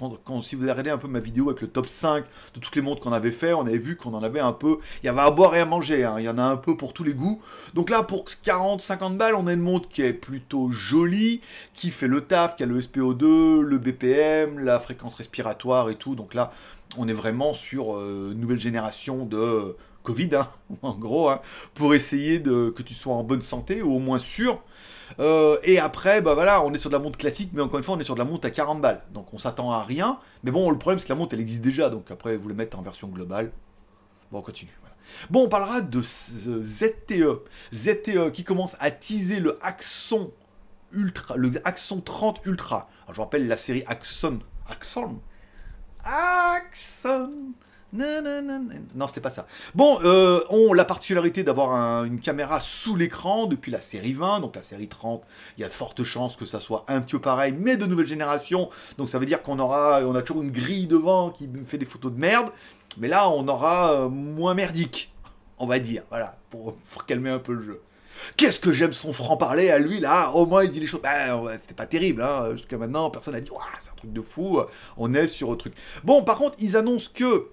Si 0.41 0.55
vous 0.55 0.61
regardé 0.61 0.89
un 0.89 0.97
peu 0.97 1.07
ma 1.07 1.19
vidéo 1.19 1.49
avec 1.49 1.61
le 1.61 1.67
top 1.67 1.87
5 1.87 2.23
de 2.53 2.59
toutes 2.59 2.75
les 2.75 2.81
montres 2.81 3.01
qu'on 3.01 3.13
avait 3.13 3.31
fait, 3.31 3.53
on 3.53 3.61
avait 3.61 3.77
vu 3.77 3.97
qu'on 3.97 4.13
en 4.13 4.23
avait 4.23 4.39
un 4.39 4.53
peu. 4.53 4.77
Il 5.03 5.05
y 5.05 5.09
avait 5.09 5.21
à 5.21 5.31
boire 5.31 5.55
et 5.55 5.59
à 5.59 5.65
manger. 5.65 6.05
Hein. 6.05 6.15
Il 6.19 6.23
y 6.23 6.29
en 6.29 6.37
a 6.37 6.43
un 6.43 6.57
peu 6.57 6.77
pour 6.77 6.93
tous 6.93 7.03
les 7.03 7.13
goûts. 7.13 7.41
Donc 7.73 7.89
là, 7.89 8.03
pour 8.03 8.25
40-50 8.25 9.17
balles, 9.17 9.35
on 9.35 9.47
a 9.47 9.53
une 9.53 9.59
montre 9.59 9.89
qui 9.89 10.01
est 10.01 10.13
plutôt 10.13 10.71
jolie, 10.71 11.41
qui 11.73 11.91
fait 11.91 12.07
le 12.07 12.21
taf, 12.21 12.55
qui 12.55 12.63
a 12.63 12.65
le 12.65 12.79
SPO2, 12.79 13.59
le 13.59 13.77
BPM, 13.77 14.59
la 14.59 14.79
fréquence 14.79 15.15
respiratoire 15.15 15.89
et 15.89 15.95
tout. 15.95 16.15
Donc 16.15 16.33
là, 16.33 16.53
on 16.97 17.07
est 17.07 17.13
vraiment 17.13 17.53
sur 17.53 17.95
euh, 17.95 18.33
nouvelle 18.35 18.59
génération 18.59 19.25
de 19.25 19.75
Covid, 20.03 20.29
hein, 20.35 20.47
en 20.81 20.95
gros, 20.95 21.29
hein, 21.29 21.41
pour 21.73 21.93
essayer 21.93 22.39
de, 22.39 22.69
que 22.69 22.81
tu 22.81 22.93
sois 22.93 23.13
en 23.13 23.23
bonne 23.23 23.41
santé, 23.41 23.81
ou 23.81 23.95
au 23.95 23.99
moins 23.99 24.19
sûr. 24.19 24.61
Euh, 25.19 25.57
et 25.63 25.79
après, 25.79 26.21
bah 26.21 26.33
voilà, 26.33 26.63
on 26.63 26.73
est 26.73 26.77
sur 26.77 26.89
de 26.89 26.95
la 26.95 27.01
montre 27.01 27.17
classique, 27.17 27.51
mais 27.53 27.61
encore 27.61 27.77
une 27.77 27.83
fois, 27.83 27.95
on 27.95 27.99
est 27.99 28.05
sur 28.05 28.15
de 28.15 28.19
la 28.19 28.25
montre 28.25 28.47
à 28.47 28.51
40 28.51 28.81
balles. 28.81 29.03
Donc 29.13 29.33
on 29.33 29.39
s'attend 29.39 29.71
à 29.71 29.83
rien. 29.83 30.19
Mais 30.43 30.51
bon, 30.51 30.69
le 30.69 30.77
problème, 30.77 30.99
c'est 30.99 31.05
que 31.05 31.13
la 31.13 31.19
montre, 31.19 31.33
elle 31.33 31.41
existe 31.41 31.61
déjà. 31.61 31.89
Donc 31.89 32.11
après, 32.11 32.37
vous 32.37 32.47
le 32.47 32.55
mettez 32.55 32.75
en 32.75 32.81
version 32.81 33.07
globale. 33.07 33.51
Bon, 34.31 34.39
on 34.39 34.41
continue. 34.41 34.71
Bon, 35.29 35.43
on 35.43 35.49
parlera 35.49 35.81
de 35.81 36.01
ZTE. 36.01 37.43
ZTE 37.73 38.31
qui 38.31 38.43
commence 38.43 38.75
à 38.79 38.89
teaser 38.91 39.39
le 39.39 39.57
Axon 39.61 40.31
Ultra, 40.91 41.35
le 41.37 41.51
Axon 41.63 42.01
30 42.01 42.41
Ultra. 42.45 42.89
Je 43.09 43.13
vous 43.13 43.21
rappelle 43.21 43.47
la 43.47 43.57
série 43.57 43.83
Axon. 43.87 44.39
Axon 44.67 45.19
Axon 46.05 47.53
non, 48.95 49.07
c'était 49.07 49.21
pas 49.21 49.31
ça. 49.31 49.47
Bon, 49.73 49.99
euh, 50.03 50.41
on 50.49 50.73
la 50.73 50.85
particularité 50.85 51.43
d'avoir 51.43 52.03
une 52.03 52.19
caméra 52.19 52.59
sous 52.59 52.95
l'écran 52.95 53.47
depuis 53.47 53.71
la 53.71 53.79
série 53.79 54.13
20, 54.13 54.41
donc 54.41 54.55
la 54.55 54.61
série 54.61 54.87
30. 54.87 55.23
Il 55.57 55.61
y 55.61 55.63
a 55.63 55.67
de 55.67 55.73
fortes 55.73 56.03
chances 56.03 56.35
que 56.35 56.45
ça 56.45 56.59
soit 56.59 56.83
un 56.87 57.01
petit 57.01 57.13
peu 57.13 57.21
pareil, 57.21 57.53
mais 57.57 57.77
de 57.77 57.85
nouvelle 57.85 58.07
génération. 58.07 58.69
Donc 58.97 59.09
ça 59.09 59.19
veut 59.19 59.25
dire 59.25 59.41
qu'on 59.41 59.59
aura, 59.59 60.01
on 60.01 60.15
a 60.15 60.21
toujours 60.21 60.43
une 60.43 60.51
grille 60.51 60.87
devant 60.87 61.29
qui 61.29 61.49
fait 61.67 61.77
des 61.77 61.85
photos 61.85 62.11
de 62.11 62.19
merde. 62.19 62.51
Mais 62.97 63.07
là, 63.07 63.29
on 63.29 63.47
aura 63.47 63.93
euh, 63.93 64.09
moins 64.09 64.53
merdique, 64.53 65.13
on 65.57 65.67
va 65.67 65.79
dire. 65.79 66.03
Voilà, 66.09 66.37
pour, 66.49 66.75
calmer 67.05 67.29
un 67.29 67.39
peu 67.39 67.53
le 67.53 67.61
jeu. 67.61 67.81
Qu'est-ce 68.37 68.59
que 68.59 68.73
j'aime 68.73 68.93
son 68.93 69.13
franc-parler 69.13 69.69
à 69.69 69.79
lui, 69.79 69.99
là? 69.99 70.31
Au 70.31 70.45
moins, 70.45 70.63
il 70.63 70.69
dit 70.69 70.79
les 70.79 70.87
choses. 70.87 71.01
Ben, 71.01 71.41
c'était 71.59 71.73
pas 71.73 71.85
terrible, 71.85 72.21
hein. 72.21 72.51
Jusqu'à 72.51 72.77
maintenant, 72.77 73.09
personne 73.09 73.33
n'a 73.33 73.41
dit, 73.41 73.49
c'est 73.79 73.91
un 73.91 73.95
truc 73.95 74.13
de 74.13 74.21
fou. 74.21 74.61
On 74.97 75.13
est 75.13 75.27
sur 75.27 75.51
un 75.51 75.55
truc. 75.55 75.73
Bon, 76.03 76.23
par 76.23 76.37
contre, 76.37 76.55
ils 76.59 76.77
annoncent 76.77 77.09
que 77.13 77.49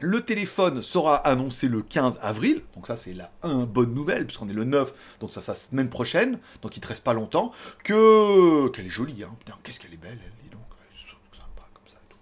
le 0.00 0.20
téléphone 0.20 0.82
sera 0.82 1.16
annoncé 1.16 1.68
le 1.68 1.82
15 1.82 2.18
avril, 2.22 2.62
donc 2.74 2.86
ça 2.86 2.96
c'est 2.96 3.14
la 3.14 3.32
un 3.42 3.64
bonne 3.64 3.94
nouvelle, 3.94 4.26
puisqu'on 4.26 4.48
est 4.48 4.52
le 4.54 4.64
9, 4.64 4.92
donc 5.20 5.32
ça, 5.32 5.42
ça 5.42 5.54
semaine 5.54 5.88
prochaine, 5.88 6.38
donc 6.62 6.76
il 6.76 6.80
te 6.80 6.86
reste 6.86 7.02
pas 7.02 7.14
longtemps, 7.14 7.52
que... 7.82 8.68
qu'elle 8.68 8.86
est 8.86 8.90
jolie, 8.90 9.24
hein, 9.24 9.36
qu'est-ce 9.62 9.80
qu'elle 9.80 9.92
est 9.92 9.96
belle, 9.96 10.18
elle, 10.24 10.32
dis 10.42 10.50
donc, 10.50 10.62
sympa 11.32 11.66
comme 11.74 11.88
ça 11.88 11.98
tout. 12.08 12.16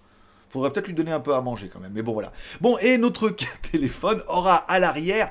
Faudrait 0.48 0.72
peut-être 0.72 0.86
lui 0.86 0.94
donner 0.94 1.12
un 1.12 1.20
peu 1.20 1.34
à 1.34 1.40
manger 1.40 1.68
quand 1.68 1.80
même, 1.80 1.92
mais 1.92 2.02
bon 2.02 2.14
voilà. 2.14 2.32
Bon, 2.60 2.78
et 2.78 2.96
notre 2.96 3.28
téléphone 3.70 4.22
aura 4.28 4.54
à 4.56 4.78
l'arrière 4.78 5.30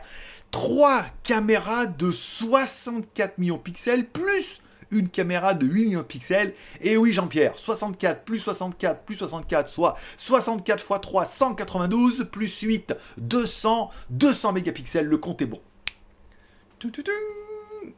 trois 0.56 1.06
caméras 1.24 1.86
de 1.86 2.12
64 2.12 3.40
millions 3.40 3.58
de 3.58 3.62
pixels, 3.62 4.08
plus 4.08 4.62
une 4.90 5.10
caméra 5.10 5.54
de 5.54 5.66
8 5.66 5.84
millions 5.84 6.00
de 6.00 6.06
pixels. 6.06 6.54
Et 6.80 6.96
oui, 6.96 7.12
Jean-Pierre, 7.12 7.58
64 7.58 8.24
plus 8.24 8.40
64 8.40 9.02
plus 9.02 9.18
64, 9.18 9.70
soit 9.70 9.98
64 10.16 10.80
x 10.80 11.02
3, 11.02 11.26
192, 11.26 12.30
plus 12.32 12.62
8, 12.62 12.94
200, 13.18 13.92
200 14.12 14.54
mégapixels, 14.54 15.08
le 15.08 15.18
compte 15.18 15.42
est 15.42 15.46
bon. 15.46 15.60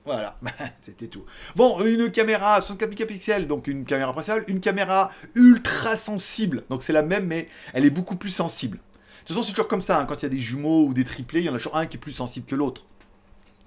Voilà, 0.03 0.39
c'était 0.81 1.07
tout. 1.07 1.25
Bon, 1.55 1.85
une 1.85 2.09
caméra 2.09 2.55
64 2.55 2.89
mégapixels, 2.89 3.45
donc 3.45 3.67
une 3.67 3.85
caméra 3.85 4.13
principale, 4.13 4.43
une 4.47 4.61
caméra 4.61 5.11
ultra 5.35 5.95
sensible, 5.95 6.63
donc 6.71 6.81
c'est 6.81 6.93
la 6.93 7.03
même, 7.03 7.27
mais 7.27 7.47
elle 7.73 7.85
est 7.85 7.91
beaucoup 7.91 8.15
plus 8.15 8.31
sensible. 8.31 8.79
Toute 9.27 9.35
façon, 9.35 9.45
c'est 9.45 9.51
toujours 9.51 9.67
comme 9.67 9.81
ça, 9.81 9.99
hein, 9.99 10.05
quand 10.05 10.15
il 10.15 10.23
y 10.23 10.25
a 10.25 10.29
des 10.29 10.39
jumeaux 10.39 10.85
ou 10.85 10.93
des 10.93 11.03
triplés, 11.03 11.41
il 11.41 11.47
y 11.47 11.49
en 11.49 11.53
a 11.53 11.57
toujours 11.57 11.75
un 11.75 11.85
qui 11.85 11.97
est 11.97 11.99
plus 11.99 12.13
sensible 12.13 12.45
que 12.45 12.55
l'autre. 12.55 12.85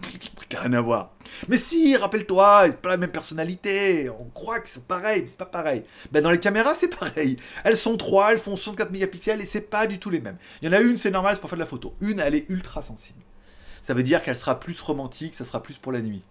Rien 0.50 0.72
à 0.72 0.80
voir. 0.80 1.10
Mais 1.48 1.58
si, 1.58 1.94
rappelle-toi, 1.98 2.62
c'est 2.68 2.80
pas 2.80 2.88
la 2.88 2.96
même 2.96 3.10
personnalité. 3.10 4.08
On 4.08 4.24
croit 4.30 4.60
que 4.60 4.70
c'est 4.70 4.82
pareil, 4.82 5.20
mais 5.20 5.28
c'est 5.28 5.36
pas 5.36 5.44
pareil. 5.44 5.84
Ben 6.12 6.22
dans 6.22 6.30
les 6.30 6.40
caméras, 6.40 6.74
c'est 6.74 6.88
pareil. 6.88 7.36
Elles 7.62 7.76
sont 7.76 7.98
trois, 7.98 8.32
elles 8.32 8.38
font 8.38 8.56
64 8.56 8.90
mégapixels 8.90 9.42
et 9.42 9.44
c'est 9.44 9.60
pas 9.60 9.86
du 9.86 9.98
tout 9.98 10.08
les 10.08 10.20
mêmes. 10.20 10.38
Il 10.62 10.72
y 10.72 10.74
en 10.74 10.78
a 10.78 10.80
une, 10.80 10.96
c'est 10.96 11.10
normal, 11.10 11.34
c'est 11.34 11.42
pour 11.42 11.50
faire 11.50 11.58
de 11.58 11.62
la 11.62 11.68
photo. 11.68 11.94
Une, 12.00 12.20
elle 12.20 12.34
est 12.34 12.48
ultra 12.48 12.80
sensible. 12.80 13.20
Ça 13.82 13.92
veut 13.92 14.02
dire 14.02 14.22
qu'elle 14.22 14.38
sera 14.38 14.58
plus 14.58 14.80
romantique, 14.80 15.34
ça 15.34 15.44
sera 15.44 15.62
plus 15.62 15.76
pour 15.76 15.92
la 15.92 16.00
nuit. 16.00 16.22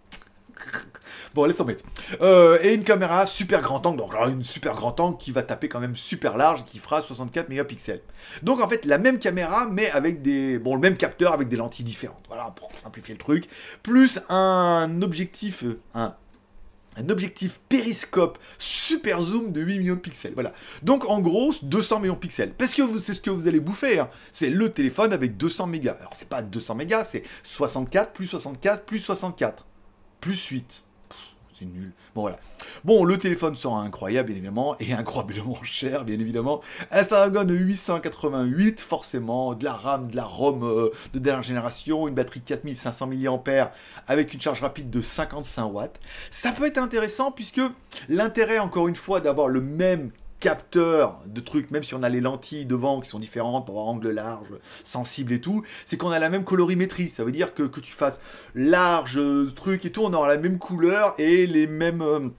Bon, 1.33 1.45
laisse 1.45 1.57
tomber. 1.57 1.77
Euh, 2.21 2.59
et 2.61 2.73
une 2.73 2.83
caméra 2.83 3.27
super 3.27 3.61
grand 3.61 3.85
angle, 3.85 3.97
donc 3.97 4.13
une 4.13 4.43
super 4.43 4.75
grand 4.75 4.99
angle 4.99 5.17
qui 5.17 5.31
va 5.31 5.43
taper 5.43 5.69
quand 5.69 5.79
même 5.79 5.95
super 5.95 6.37
large, 6.37 6.65
qui 6.65 6.79
fera 6.79 7.01
64 7.01 7.49
mégapixels. 7.49 8.01
Donc 8.43 8.61
en 8.61 8.67
fait, 8.67 8.85
la 8.85 8.97
même 8.97 9.19
caméra, 9.19 9.67
mais 9.67 9.89
avec 9.91 10.21
des. 10.21 10.59
Bon, 10.59 10.75
le 10.75 10.81
même 10.81 10.97
capteur 10.97 11.33
avec 11.33 11.47
des 11.47 11.57
lentilles 11.57 11.85
différentes. 11.85 12.25
Voilà, 12.27 12.51
pour 12.55 12.71
simplifier 12.73 13.13
le 13.13 13.19
truc. 13.19 13.47
Plus 13.83 14.19
un 14.29 15.01
objectif. 15.01 15.63
Euh, 15.63 16.09
un 16.99 17.09
objectif 17.09 17.59
périscope 17.69 18.37
super 18.57 19.21
zoom 19.21 19.51
de 19.51 19.61
8 19.61 19.79
millions 19.79 19.95
de 19.95 19.99
pixels. 19.99 20.33
Voilà. 20.33 20.53
Donc 20.83 21.09
en 21.09 21.21
gros, 21.21 21.53
200 21.61 22.01
millions 22.01 22.13
de 22.13 22.19
pixels. 22.19 22.53
Parce 22.53 22.73
que 22.73 22.81
c'est 22.99 23.13
ce 23.13 23.21
que 23.21 23.29
vous 23.29 23.47
allez 23.47 23.59
bouffer. 23.59 23.99
Hein. 23.99 24.09
C'est 24.31 24.49
le 24.49 24.69
téléphone 24.69 25.13
avec 25.13 25.37
200 25.37 25.67
mégas. 25.67 25.97
Alors 25.99 26.13
c'est 26.13 26.27
pas 26.27 26.41
200 26.41 26.75
mégas, 26.75 27.05
c'est 27.05 27.23
64 27.43 28.11
plus 28.11 28.27
64 28.27 28.85
plus 28.85 28.99
64 28.99 29.65
plus 30.19 30.47
8. 30.47 30.83
C'est 31.57 31.65
nul. 31.65 31.91
Bon, 32.15 32.21
voilà. 32.21 32.39
Bon, 32.85 33.03
le 33.03 33.17
téléphone 33.17 33.55
sera 33.55 33.81
incroyable, 33.81 34.27
bien 34.27 34.37
évidemment, 34.37 34.77
et 34.79 34.93
incroyablement 34.93 35.55
cher, 35.63 36.05
bien 36.05 36.17
évidemment. 36.17 36.61
Un 36.89 37.03
Snapdragon 37.03 37.49
888, 37.49 38.79
forcément, 38.79 39.53
de 39.55 39.65
la 39.65 39.73
RAM, 39.73 40.09
de 40.09 40.15
la 40.15 40.23
ROM 40.23 40.63
euh, 40.63 40.89
de 41.13 41.19
dernière 41.19 41.43
génération, 41.43 42.07
une 42.07 42.15
batterie 42.15 42.39
de 42.39 42.45
4500 42.45 43.07
mAh 43.07 43.71
avec 44.07 44.33
une 44.33 44.39
charge 44.39 44.61
rapide 44.61 44.89
de 44.89 45.01
55 45.01 45.65
watts. 45.65 45.99
Ça 46.31 46.53
peut 46.53 46.65
être 46.65 46.77
intéressant 46.77 47.31
puisque 47.31 47.61
l'intérêt, 48.07 48.59
encore 48.59 48.87
une 48.87 48.95
fois, 48.95 49.19
d'avoir 49.19 49.49
le 49.49 49.59
même 49.59 50.11
capteur 50.39 51.21
de 51.25 51.41
trucs, 51.41 51.71
même 51.71 51.83
si 51.83 51.93
on 51.95 52.03
a 52.03 52.09
les 52.09 52.21
lentilles 52.21 52.65
devant 52.65 53.01
qui 53.01 53.09
sont 53.09 53.19
différentes 53.19 53.65
pour 53.65 53.75
avoir 53.75 53.93
angle 53.93 54.09
large, 54.11 54.47
sensible 54.83 55.33
et 55.33 55.41
tout, 55.41 55.63
c'est 55.85 55.97
qu'on 55.97 56.11
a 56.11 56.19
la 56.19 56.29
même 56.29 56.43
colorimétrie. 56.43 57.09
Ça 57.09 57.23
veut 57.23 57.31
dire 57.31 57.53
que, 57.53 57.63
que 57.63 57.79
tu 57.79 57.91
fasses 57.91 58.19
large, 58.55 59.17
euh, 59.17 59.51
truc 59.55 59.85
et 59.85 59.91
tout, 59.91 60.01
on 60.03 60.13
aura 60.13 60.27
la 60.27 60.37
même 60.37 60.59
couleur 60.59 61.15
et 61.17 61.47
les 61.47 61.67
mêmes. 61.67 62.01
Euh, 62.01 62.29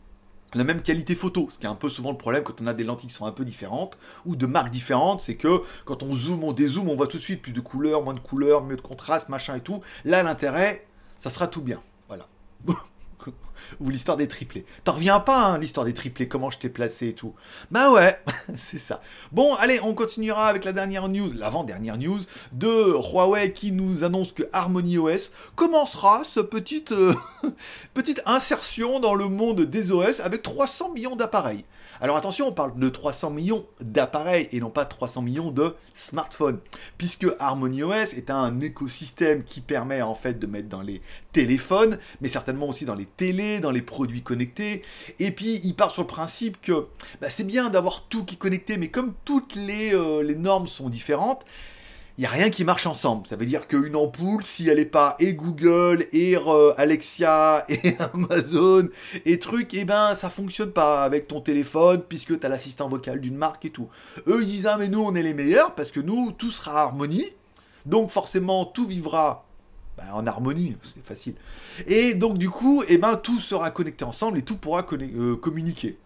la 0.55 0.65
même 0.65 0.83
qualité 0.83 1.15
photo, 1.15 1.47
ce 1.49 1.61
qui 1.61 1.67
est 1.67 1.69
un 1.69 1.77
peu 1.77 1.89
souvent 1.89 2.11
le 2.11 2.17
problème 2.17 2.43
quand 2.43 2.61
on 2.61 2.67
a 2.67 2.75
des 2.75 2.83
lentilles 2.83 3.09
qui 3.09 3.15
sont 3.15 3.27
un 3.27 3.31
peu 3.31 3.45
différentes 3.45 3.97
ou 4.27 4.35
de 4.35 4.47
marques 4.47 4.71
différentes, 4.71 5.23
c'est 5.23 5.37
que 5.37 5.63
quand 5.85 6.03
on 6.03 6.13
zoome, 6.13 6.43
on 6.43 6.53
dézoome, 6.53 6.89
on 6.89 6.97
voit 6.97 7.07
tout 7.07 7.19
de 7.19 7.23
suite 7.23 7.41
plus 7.41 7.53
de 7.53 7.61
couleurs, 7.61 8.03
moins 8.03 8.15
de 8.15 8.21
couleurs, 8.21 8.65
mieux 8.65 8.75
de 8.75 8.81
contraste, 8.81 9.29
machin 9.29 9.55
et 9.55 9.61
tout. 9.61 9.81
Là, 10.05 10.25
l'intérêt, 10.25 10.89
ça 11.21 11.31
sera 11.31 11.47
tout 11.47 11.63
bien. 11.63 11.81
Voilà. 12.09 12.27
ou 13.81 13.91
l'histoire 13.91 14.17
des 14.17 14.29
triplés. 14.29 14.65
T'en 14.85 14.93
reviens 14.93 15.21
pas, 15.21 15.45
hein, 15.45 15.59
l'histoire 15.59 15.87
des 15.87 15.95
triplés, 15.95 16.29
comment 16.29 16.51
je 16.51 16.59
t'ai 16.59 16.69
placé 16.69 17.09
et 17.09 17.15
tout. 17.15 17.35
Bah 17.71 17.91
ouais, 17.91 18.19
c'est 18.57 18.79
ça. 18.79 19.01
Bon, 19.33 19.55
allez, 19.55 19.81
on 19.83 19.95
continuera 19.95 20.49
avec 20.49 20.65
la 20.65 20.73
dernière 20.73 21.09
news, 21.09 21.33
l'avant-dernière 21.35 21.99
news, 21.99 22.21
de 22.53 22.93
Huawei 22.93 23.53
qui 23.53 23.73
nous 23.73 24.05
annonce 24.05 24.33
que 24.33 24.45
Harmony 24.53 24.99
OS 24.99 25.33
commencera 25.55 26.23
ce 26.25 26.41
petite, 26.41 26.93
euh, 26.93 27.15
petite 27.95 28.23
insertion 28.27 29.01
dans 29.01 29.15
le 29.15 29.29
monde 29.29 29.63
des 29.63 29.93
OS 29.93 30.21
avec 30.21 30.43
300 30.43 30.93
millions 30.93 31.17
d'appareils. 31.17 31.65
Alors 32.03 32.17
attention, 32.17 32.49
on 32.49 32.53
parle 32.53 32.79
de 32.79 32.89
300 32.89 33.29
millions 33.29 33.67
d'appareils 33.83 34.49
et 34.53 34.61
non 34.61 34.71
pas 34.71 34.87
300 34.87 35.21
millions 35.21 35.51
de 35.51 35.75
smartphones, 35.93 36.59
puisque 36.97 37.27
Harmony 37.39 37.83
OS 37.83 38.15
est 38.15 38.31
un 38.31 38.59
écosystème 38.63 39.45
qui 39.45 39.61
permet 39.61 40.01
en 40.01 40.15
fait 40.15 40.39
de 40.39 40.47
mettre 40.47 40.71
dans 40.71 40.81
les 40.81 41.03
téléphones, 41.33 41.99
mais 42.23 42.29
certainement 42.29 42.69
aussi 42.69 42.87
dans 42.87 42.95
les 42.95 43.05
télés, 43.05 43.61
dans 43.61 43.71
les 43.71 43.83
produits 43.83 44.23
connectés. 44.23 44.81
Et 45.19 45.31
puis 45.31 45.61
il 45.63 45.75
part 45.75 45.91
sur 45.91 46.01
le 46.01 46.07
principe 46.07 46.59
que 46.63 46.87
bah, 47.21 47.29
c'est 47.29 47.45
bien 47.45 47.69
d'avoir 47.69 48.05
tout 48.09 48.25
qui 48.25 48.37
est 48.37 48.39
connecté, 48.39 48.79
mais 48.79 48.89
comme 48.89 49.13
toutes 49.27 49.55
les, 49.55 49.93
euh, 49.93 50.23
les 50.23 50.37
normes 50.37 50.69
sont 50.69 50.89
différentes, 50.89 51.45
il 52.21 52.25
n'y 52.25 52.27
a 52.27 52.33
rien 52.33 52.51
qui 52.51 52.67
marche 52.67 52.85
ensemble. 52.85 53.27
Ça 53.27 53.35
veut 53.35 53.47
dire 53.47 53.67
qu'une 53.67 53.97
ampoule, 53.97 54.45
si 54.45 54.69
elle 54.69 54.77
n'est 54.77 54.85
pas 54.85 55.17
et 55.21 55.33
Google, 55.33 56.07
et 56.13 56.37
euh, 56.37 56.75
Alexia, 56.77 57.65
et 57.71 57.97
Amazon, 58.13 58.91
et 59.25 59.39
trucs, 59.39 59.73
et 59.73 59.81
eh 59.81 59.85
ben 59.87 60.15
ça 60.15 60.29
fonctionne 60.29 60.71
pas 60.71 61.03
avec 61.03 61.29
ton 61.29 61.41
téléphone, 61.41 62.03
puisque 62.07 62.39
tu 62.39 62.45
as 62.45 62.51
l'assistant 62.51 62.91
vocal 62.91 63.23
d'une 63.23 63.39
marque 63.39 63.65
et 63.65 63.71
tout. 63.71 63.89
Eux, 64.27 64.43
ils 64.43 64.49
disent, 64.49 64.67
ah 64.67 64.77
mais 64.79 64.89
nous, 64.89 65.01
on 65.01 65.15
est 65.15 65.23
les 65.23 65.33
meilleurs, 65.33 65.75
parce 65.75 65.91
que 65.91 66.01
nous, 66.01 66.31
tout 66.33 66.51
sera 66.51 66.83
harmonie. 66.83 67.25
Donc 67.87 68.11
forcément, 68.11 68.67
tout 68.67 68.87
vivra 68.87 69.47
bah, 69.97 70.05
en 70.13 70.27
harmonie, 70.27 70.77
c'est 70.83 71.03
facile. 71.03 71.37
Et 71.87 72.13
donc 72.13 72.37
du 72.37 72.51
coup, 72.51 72.83
et 72.83 72.87
eh 72.91 72.99
ben, 72.99 73.17
tout 73.17 73.41
sera 73.41 73.71
connecté 73.71 74.05
ensemble 74.05 74.37
et 74.37 74.43
tout 74.43 74.57
pourra 74.57 74.87
euh, 74.93 75.37
communiquer. 75.37 75.99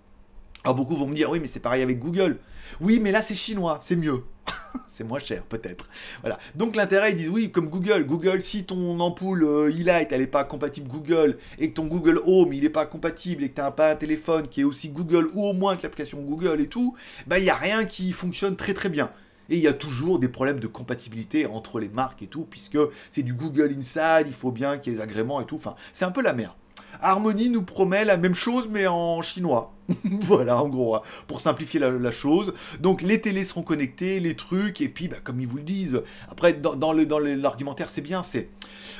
Alors 0.64 0.76
beaucoup 0.76 0.96
vont 0.96 1.06
me 1.06 1.14
dire, 1.14 1.30
oui, 1.30 1.40
mais 1.40 1.46
c'est 1.46 1.60
pareil 1.60 1.82
avec 1.82 1.98
Google. 1.98 2.38
Oui, 2.80 2.98
mais 2.98 3.12
là 3.12 3.20
c'est 3.20 3.34
chinois, 3.34 3.80
c'est 3.82 3.96
mieux. 3.96 4.24
c'est 4.92 5.04
moins 5.04 5.18
cher 5.18 5.44
peut-être. 5.44 5.90
Voilà. 6.22 6.38
Donc 6.54 6.74
l'intérêt, 6.74 7.12
ils 7.12 7.18
disent 7.18 7.28
oui, 7.28 7.50
comme 7.50 7.68
Google. 7.68 8.06
Google, 8.06 8.40
si 8.40 8.64
ton 8.64 8.98
ampoule 9.00 9.44
euh, 9.44 9.68
e-light, 9.68 10.10
elle 10.10 10.22
n'est 10.22 10.26
pas 10.26 10.44
compatible 10.44 10.88
Google, 10.88 11.36
et 11.58 11.68
que 11.68 11.74
ton 11.74 11.84
Google 11.84 12.18
Home, 12.24 12.54
il 12.54 12.62
n'est 12.62 12.70
pas 12.70 12.86
compatible, 12.86 13.44
et 13.44 13.50
que 13.50 13.56
tu 13.56 13.60
n'as 13.60 13.72
pas 13.72 13.90
un 13.90 13.96
téléphone 13.96 14.48
qui 14.48 14.62
est 14.62 14.64
aussi 14.64 14.88
Google, 14.88 15.28
ou 15.34 15.44
au 15.44 15.52
moins 15.52 15.76
que 15.76 15.82
l'application 15.82 16.22
Google 16.22 16.62
et 16.62 16.68
tout, 16.68 16.96
bah 17.26 17.38
il 17.38 17.42
n'y 17.42 17.50
a 17.50 17.56
rien 17.56 17.84
qui 17.84 18.12
fonctionne 18.12 18.56
très 18.56 18.72
très 18.72 18.88
bien. 18.88 19.10
Et 19.50 19.56
il 19.56 19.62
y 19.62 19.68
a 19.68 19.74
toujours 19.74 20.18
des 20.18 20.28
problèmes 20.28 20.60
de 20.60 20.66
compatibilité 20.66 21.44
entre 21.44 21.78
les 21.78 21.90
marques 21.90 22.22
et 22.22 22.26
tout, 22.26 22.46
puisque 22.48 22.78
c'est 23.10 23.22
du 23.22 23.34
Google 23.34 23.74
Inside, 23.78 24.26
il 24.26 24.32
faut 24.32 24.50
bien 24.50 24.78
qu'il 24.78 24.94
y 24.94 24.96
ait 24.96 24.98
les 24.98 25.04
agréments 25.04 25.42
et 25.42 25.44
tout. 25.44 25.56
Enfin, 25.56 25.74
c'est 25.92 26.06
un 26.06 26.10
peu 26.10 26.22
la 26.22 26.32
merde. 26.32 26.54
Harmony 27.00 27.50
nous 27.50 27.62
promet 27.62 28.04
la 28.04 28.16
même 28.16 28.34
chose 28.34 28.68
mais 28.70 28.86
en 28.86 29.22
chinois. 29.22 29.74
voilà, 30.04 30.62
en 30.62 30.68
gros, 30.68 30.94
hein, 30.94 31.02
pour 31.26 31.40
simplifier 31.40 31.78
la, 31.78 32.10
chose. 32.10 32.54
Donc 32.80 33.02
les 33.02 33.20
télés 33.20 33.44
seront 33.44 33.62
connectées, 33.62 34.18
les 34.18 34.34
trucs, 34.34 34.80
et 34.80 34.88
puis 34.88 35.08
bah, 35.08 35.16
comme 35.22 35.40
ils 35.40 35.46
vous 35.46 35.58
le 35.58 35.62
disent, 35.62 36.02
après 36.30 36.54
dans, 36.54 36.74
dans 36.74 36.92
l'argumentaire 36.92 37.90
c'est 37.90 38.00
bien, 38.00 38.22
c'est 38.22 38.48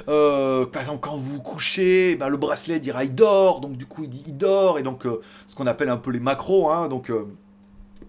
euh, 0.09 0.67
par 0.67 0.83
exemple 0.83 1.01
quand 1.01 1.17
vous 1.17 1.35
vous 1.35 1.41
couchez, 1.41 2.17
bah, 2.17 2.29
le 2.29 2.37
bracelet 2.37 2.81
dira 2.81 3.05
il 3.05 3.15
dort, 3.15 3.61
donc 3.61 3.77
du 3.77 3.87
coup 3.87 4.05
il 4.05 4.11
dit 4.11 4.33
dort, 4.33 4.79
et 4.79 4.83
donc 4.83 5.07
euh, 5.07 5.21
ce 5.49 5.55
qu'on 5.55 5.67
appelle 5.67 5.89
un 5.89 5.97
peu 5.97 6.11
les 6.11 6.21
macros, 6.21 6.71
hein, 6.71 6.89
donc... 6.89 7.11
Euh, 7.11 7.27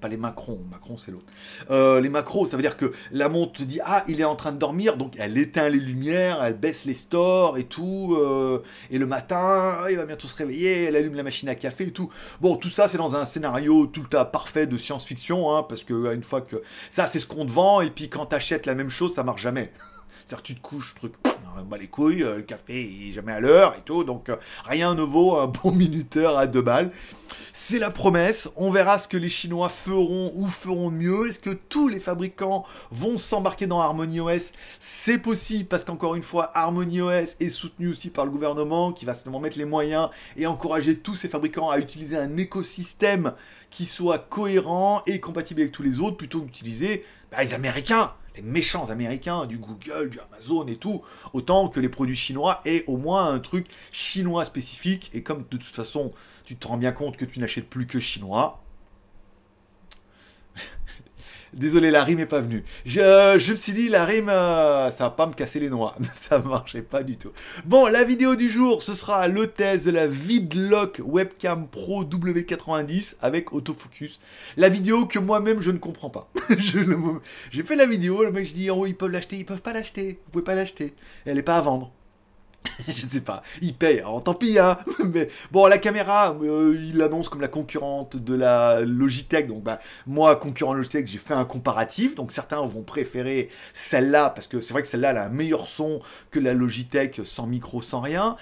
les 0.07 0.17
macrons, 0.17 0.59
Macron 0.69 0.97
c'est 0.97 1.11
l'autre. 1.11 1.25
Euh, 1.69 1.99
les 1.99 2.09
macros, 2.09 2.45
ça 2.45 2.57
veut 2.57 2.61
dire 2.61 2.77
que 2.77 2.91
la 3.11 3.29
montre 3.29 3.63
dit 3.63 3.79
ah 3.83 4.03
il 4.07 4.21
est 4.21 4.25
en 4.25 4.35
train 4.35 4.51
de 4.51 4.57
dormir, 4.57 4.97
donc 4.97 5.13
elle 5.17 5.37
éteint 5.37 5.69
les 5.69 5.79
lumières, 5.79 6.43
elle 6.43 6.57
baisse 6.57 6.85
les 6.85 6.93
stores 6.93 7.57
et 7.57 7.65
tout, 7.65 8.15
euh, 8.19 8.63
et 8.91 8.97
le 8.97 9.05
matin 9.05 9.85
il 9.89 9.97
va 9.97 10.05
bientôt 10.05 10.27
se 10.27 10.35
réveiller, 10.35 10.85
elle 10.85 10.95
allume 10.95 11.15
la 11.15 11.23
machine 11.23 11.49
à 11.49 11.55
café 11.55 11.85
et 11.85 11.91
tout. 11.91 12.09
Bon 12.41 12.55
tout 12.55 12.69
ça 12.69 12.87
c'est 12.87 12.97
dans 12.97 13.15
un 13.15 13.25
scénario 13.25 13.87
tout 13.87 14.01
le 14.01 14.07
temps 14.07 14.25
parfait 14.25 14.67
de 14.67 14.77
science-fiction, 14.77 15.55
hein, 15.55 15.63
parce 15.63 15.83
que 15.83 16.13
une 16.13 16.23
fois 16.23 16.41
que 16.41 16.61
ça 16.91 17.07
c'est 17.07 17.19
ce 17.19 17.25
qu'on 17.25 17.45
te 17.45 17.51
vend, 17.51 17.81
et 17.81 17.89
puis 17.89 18.09
quand 18.09 18.27
t'achètes 18.27 18.65
la 18.65 18.75
même 18.75 18.89
chose 18.89 19.13
ça 19.13 19.23
marche 19.23 19.41
jamais. 19.41 19.71
C'est-à-dire 20.25 20.43
tu 20.43 20.55
te 20.55 20.61
couches, 20.61 20.95
truc, 20.95 21.13
bah 21.63 21.77
les 21.79 21.87
couilles, 21.87 22.23
euh, 22.23 22.37
le 22.37 22.41
café 22.43 23.07
est 23.09 23.11
jamais 23.11 23.31
à 23.31 23.39
l'heure 23.39 23.75
et 23.77 23.81
tout, 23.81 24.03
donc 24.03 24.29
rien 24.65 24.95
ne 24.95 25.01
vaut 25.01 25.37
un 25.37 25.47
bon 25.47 25.71
minuteur 25.73 26.37
à 26.37 26.47
deux 26.47 26.61
balles. 26.61 26.91
C'est 27.57 27.79
la 27.79 27.89
promesse. 27.89 28.51
On 28.57 28.69
verra 28.69 28.99
ce 28.99 29.07
que 29.07 29.15
les 29.15 29.29
Chinois 29.29 29.69
feront 29.69 30.33
ou 30.35 30.47
feront 30.47 30.91
mieux. 30.91 31.29
Est-ce 31.29 31.39
que 31.39 31.51
tous 31.51 31.87
les 31.87 32.01
fabricants 32.01 32.65
vont 32.91 33.17
s'embarquer 33.17 33.65
dans 33.65 33.79
Harmony 33.79 34.19
OS 34.19 34.51
C'est 34.79 35.19
possible 35.19 35.65
parce 35.65 35.85
qu'encore 35.85 36.15
une 36.15 36.23
fois, 36.23 36.51
Harmony 36.53 36.99
OS 36.99 37.37
est 37.39 37.49
soutenu 37.49 37.87
aussi 37.87 38.09
par 38.09 38.25
le 38.25 38.31
gouvernement 38.31 38.91
qui 38.91 39.05
va 39.05 39.13
seulement 39.13 39.39
mettre 39.39 39.57
les 39.57 39.63
moyens 39.63 40.09
et 40.35 40.47
encourager 40.47 40.97
tous 40.97 41.15
ces 41.15 41.29
fabricants 41.29 41.69
à 41.69 41.79
utiliser 41.79 42.17
un 42.17 42.35
écosystème 42.35 43.31
qui 43.69 43.85
soit 43.85 44.19
cohérent 44.19 45.01
et 45.07 45.21
compatible 45.21 45.61
avec 45.61 45.71
tous 45.71 45.83
les 45.83 46.01
autres 46.01 46.17
plutôt 46.17 46.41
que 46.41 46.45
d'utiliser 46.47 47.05
bah, 47.35 47.43
les 47.43 47.53
Américains 47.53 48.13
les 48.35 48.41
méchants 48.41 48.89
américains, 48.89 49.45
du 49.45 49.57
Google, 49.57 50.09
du 50.09 50.19
Amazon 50.19 50.67
et 50.67 50.75
tout, 50.75 51.01
autant 51.33 51.69
que 51.69 51.79
les 51.79 51.89
produits 51.89 52.15
chinois 52.15 52.61
aient 52.65 52.83
au 52.87 52.97
moins 52.97 53.33
un 53.33 53.39
truc 53.39 53.67
chinois 53.91 54.45
spécifique. 54.45 55.09
Et 55.13 55.23
comme 55.23 55.45
de 55.49 55.57
toute 55.57 55.63
façon, 55.63 56.11
tu 56.43 56.55
te 56.55 56.67
rends 56.67 56.77
bien 56.77 56.91
compte 56.91 57.17
que 57.17 57.25
tu 57.25 57.39
n'achètes 57.39 57.69
plus 57.69 57.87
que 57.87 57.99
chinois. 57.99 58.61
Désolé, 61.55 61.89
la 61.89 62.03
rime 62.03 62.19
est 62.19 62.25
pas 62.25 62.41
venue. 62.41 62.65
Je, 62.85 63.51
me 63.51 63.55
suis 63.55 63.71
dit, 63.71 63.87
la 63.87 64.03
rime, 64.03 64.27
euh, 64.27 64.91
ça 64.91 65.05
va 65.05 65.09
pas 65.11 65.25
me 65.25 65.31
casser 65.31 65.61
les 65.61 65.69
noix. 65.69 65.95
ça 66.13 66.39
marchait 66.39 66.81
pas 66.81 67.01
du 67.01 67.15
tout. 67.15 67.31
Bon, 67.63 67.87
la 67.87 68.03
vidéo 68.03 68.35
du 68.35 68.49
jour, 68.49 68.83
ce 68.83 68.93
sera 68.93 69.29
le 69.29 69.47
test 69.47 69.85
de 69.85 69.91
la 69.91 70.05
Vidlock 70.05 71.01
Webcam 71.01 71.69
Pro 71.69 72.03
W90 72.03 73.15
avec 73.21 73.53
autofocus. 73.53 74.19
La 74.57 74.67
vidéo 74.67 75.05
que 75.05 75.17
moi-même, 75.17 75.61
je 75.61 75.71
ne 75.71 75.77
comprends 75.77 76.09
pas. 76.09 76.29
J'ai 77.51 77.63
fait 77.63 77.75
la 77.77 77.85
vidéo, 77.85 78.23
le 78.23 78.33
mec, 78.33 78.45
je 78.45 78.53
dis, 78.53 78.69
oh, 78.69 78.85
ils 78.85 78.95
peuvent 78.95 79.11
l'acheter, 79.11 79.37
ils 79.37 79.45
peuvent 79.45 79.61
pas 79.61 79.71
l'acheter. 79.71 80.19
Vous 80.25 80.31
pouvez 80.31 80.43
pas 80.43 80.55
l'acheter. 80.55 80.93
Elle 81.25 81.37
est 81.37 81.43
pas 81.43 81.55
à 81.55 81.61
vendre. 81.61 81.93
je 82.87 83.07
sais 83.07 83.21
pas, 83.21 83.41
il 83.61 83.73
paye, 83.73 84.03
tant 84.23 84.33
pis, 84.33 84.59
hein. 84.59 84.77
Mais 85.05 85.29
bon, 85.51 85.65
la 85.67 85.77
caméra, 85.77 86.35
euh, 86.41 86.75
il 86.77 86.97
l'annonce 86.97 87.29
comme 87.29 87.41
la 87.41 87.47
concurrente 87.47 88.17
de 88.17 88.33
la 88.33 88.81
Logitech. 88.81 89.47
Donc, 89.47 89.63
bah, 89.63 89.79
moi, 90.07 90.35
concurrent 90.35 90.73
Logitech, 90.73 91.07
j'ai 91.07 91.17
fait 91.17 91.33
un 91.33 91.45
comparatif. 91.45 92.15
Donc, 92.15 92.31
certains 92.31 92.65
vont 92.65 92.83
préférer 92.83 93.49
celle-là 93.73 94.29
parce 94.29 94.47
que 94.47 94.61
c'est 94.61 94.73
vrai 94.73 94.81
que 94.81 94.87
celle-là 94.87 95.09
a 95.09 95.25
un 95.25 95.29
meilleur 95.29 95.67
son 95.67 95.99
que 96.31 96.39
la 96.39 96.53
Logitech 96.53 97.21
sans 97.23 97.47
micro, 97.47 97.81
sans 97.81 98.01
rien. 98.01 98.35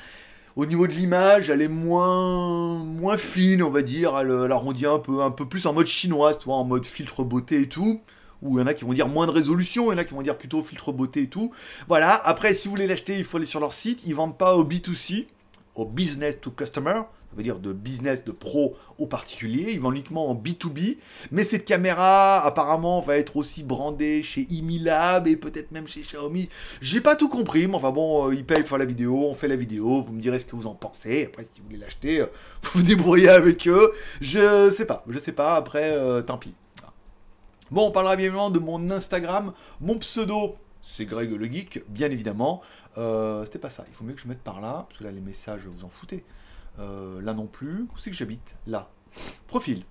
Au 0.56 0.65
niveau 0.65 0.86
de 0.86 0.94
l'image, 0.94 1.50
elle 1.50 1.63
est 1.63 1.68
moins, 1.68 2.75
moins 2.77 3.18
fine, 3.18 3.63
on 3.63 3.72
va 3.72 3.82
dire. 3.82 4.18
Elle, 4.18 4.32
elle 4.46 4.51
arrondit 4.51 4.86
un 4.86 5.00
peu, 5.00 5.22
un 5.22 5.32
peu 5.32 5.48
plus 5.48 5.65
en 5.65 5.74
mode 5.74 5.88
chinois, 5.88 6.38
en 6.46 6.63
mode 6.63 6.86
filtre 6.86 7.24
beauté 7.24 7.62
et 7.62 7.70
tout 7.70 8.01
ou 8.43 8.57
il 8.57 8.62
y 8.62 8.63
en 8.63 8.67
a 8.67 8.73
qui 8.73 8.83
vont 8.83 8.93
dire 8.93 9.07
moins 9.07 9.25
de 9.25 9.31
résolution, 9.31 9.91
il 9.91 9.95
y 9.95 9.95
en 9.95 9.97
a 9.97 10.03
qui 10.03 10.13
vont 10.13 10.21
dire 10.21 10.38
plutôt 10.38 10.62
filtre 10.62 10.91
beauté 10.91 11.23
et 11.23 11.27
tout. 11.27 11.51
Voilà, 11.88 12.13
après 12.13 12.53
si 12.53 12.67
vous 12.67 12.75
voulez 12.75 12.88
l'acheter, 12.88 13.17
il 13.17 13.23
faut 13.23 13.38
aller 13.38 13.45
sur 13.45 13.59
leur 13.59 13.73
site, 13.73 14.03
ils 14.05 14.13
vendent 14.13 14.38
pas 14.38 14.55
au 14.55 14.63
B2C, 14.63 15.27
au 15.75 15.85
business 15.85 16.39
to 16.39 16.51
customer, 16.51 16.93
ça 17.33 17.38
veut 17.38 17.43
dire 17.43 17.57
de 17.57 17.73
business, 17.73 18.23
de 18.23 18.31
pro 18.31 18.75
au 19.00 19.07
particulier, 19.07 19.71
ils 19.71 19.79
vendent 19.79 19.95
uniquement 19.95 20.29
en 20.29 20.35
B2B, 20.35 20.97
mais 21.31 21.43
cette 21.43 21.65
caméra 21.65 22.45
apparemment 22.45 23.01
va 23.01 23.17
être 23.17 23.38
aussi 23.38 23.63
brandée 23.63 24.21
chez 24.21 24.41
Imilab 24.41 25.27
et 25.27 25.35
peut-être 25.35 25.71
même 25.71 25.88
chez 25.88 26.01
Xiaomi. 26.01 26.50
J'ai 26.81 27.01
pas 27.01 27.15
tout 27.15 27.29
compris, 27.29 27.65
mais 27.67 27.75
enfin 27.75 27.91
bon, 27.91 28.27
euh, 28.27 28.35
ils 28.35 28.45
payent 28.45 28.63
pour 28.63 28.77
la 28.77 28.85
vidéo, 28.85 29.15
on 29.29 29.33
fait 29.33 29.47
la 29.47 29.55
vidéo, 29.55 30.03
vous 30.03 30.13
me 30.13 30.21
direz 30.21 30.38
ce 30.38 30.45
que 30.45 30.55
vous 30.55 30.67
en 30.67 30.75
pensez, 30.75 31.25
après 31.25 31.43
si 31.43 31.59
vous 31.59 31.67
voulez 31.67 31.79
l'acheter, 31.79 32.19
euh, 32.19 32.27
vous 32.62 32.79
vous 32.79 32.83
débrouillez 32.83 33.29
avec 33.29 33.67
eux, 33.67 33.93
je 34.21 34.71
sais 34.77 34.85
pas, 34.85 35.03
je 35.07 35.17
sais 35.17 35.31
pas, 35.31 35.55
après 35.55 35.93
euh, 35.93 36.21
tant 36.21 36.38
pis. 36.38 36.53
Bon, 37.74 37.88
on 37.88 37.92
parlera 37.92 38.15
bien 38.15 38.27
évidemment 38.27 38.51
de 38.51 38.60
mon 38.60 38.92
Instagram. 38.92 39.51
Mon 39.82 39.98
pseudo, 39.98 40.58
c'est 40.84 41.06
Greg 41.06 41.32
le 41.32 41.46
Geek, 41.48 41.82
bien 41.89 42.12
évidemment. 42.12 42.62
Euh, 43.00 43.44
c'était 43.46 43.58
pas 43.58 43.72
ça. 43.72 43.84
Il 43.89 43.96
faut 43.96 44.03
mieux 44.03 44.13
que 44.13 44.22
je 44.22 44.27
mette 44.27 44.44
par 44.44 44.62
là, 44.62 44.86
parce 44.88 45.00
que 45.00 45.03
là, 45.03 45.12
les 45.12 45.22
messages, 45.22 45.62
vous 45.65 45.84
en 45.84 45.89
foutez. 45.89 46.24
Euh, 46.77 47.20
là 47.24 47.33
non 47.33 47.48
plus. 47.48 47.88
Où 47.92 47.98
c'est 47.98 48.12
que 48.12 48.16
j'habite? 48.16 48.53
Là. 48.68 48.92
Profil. 49.48 49.86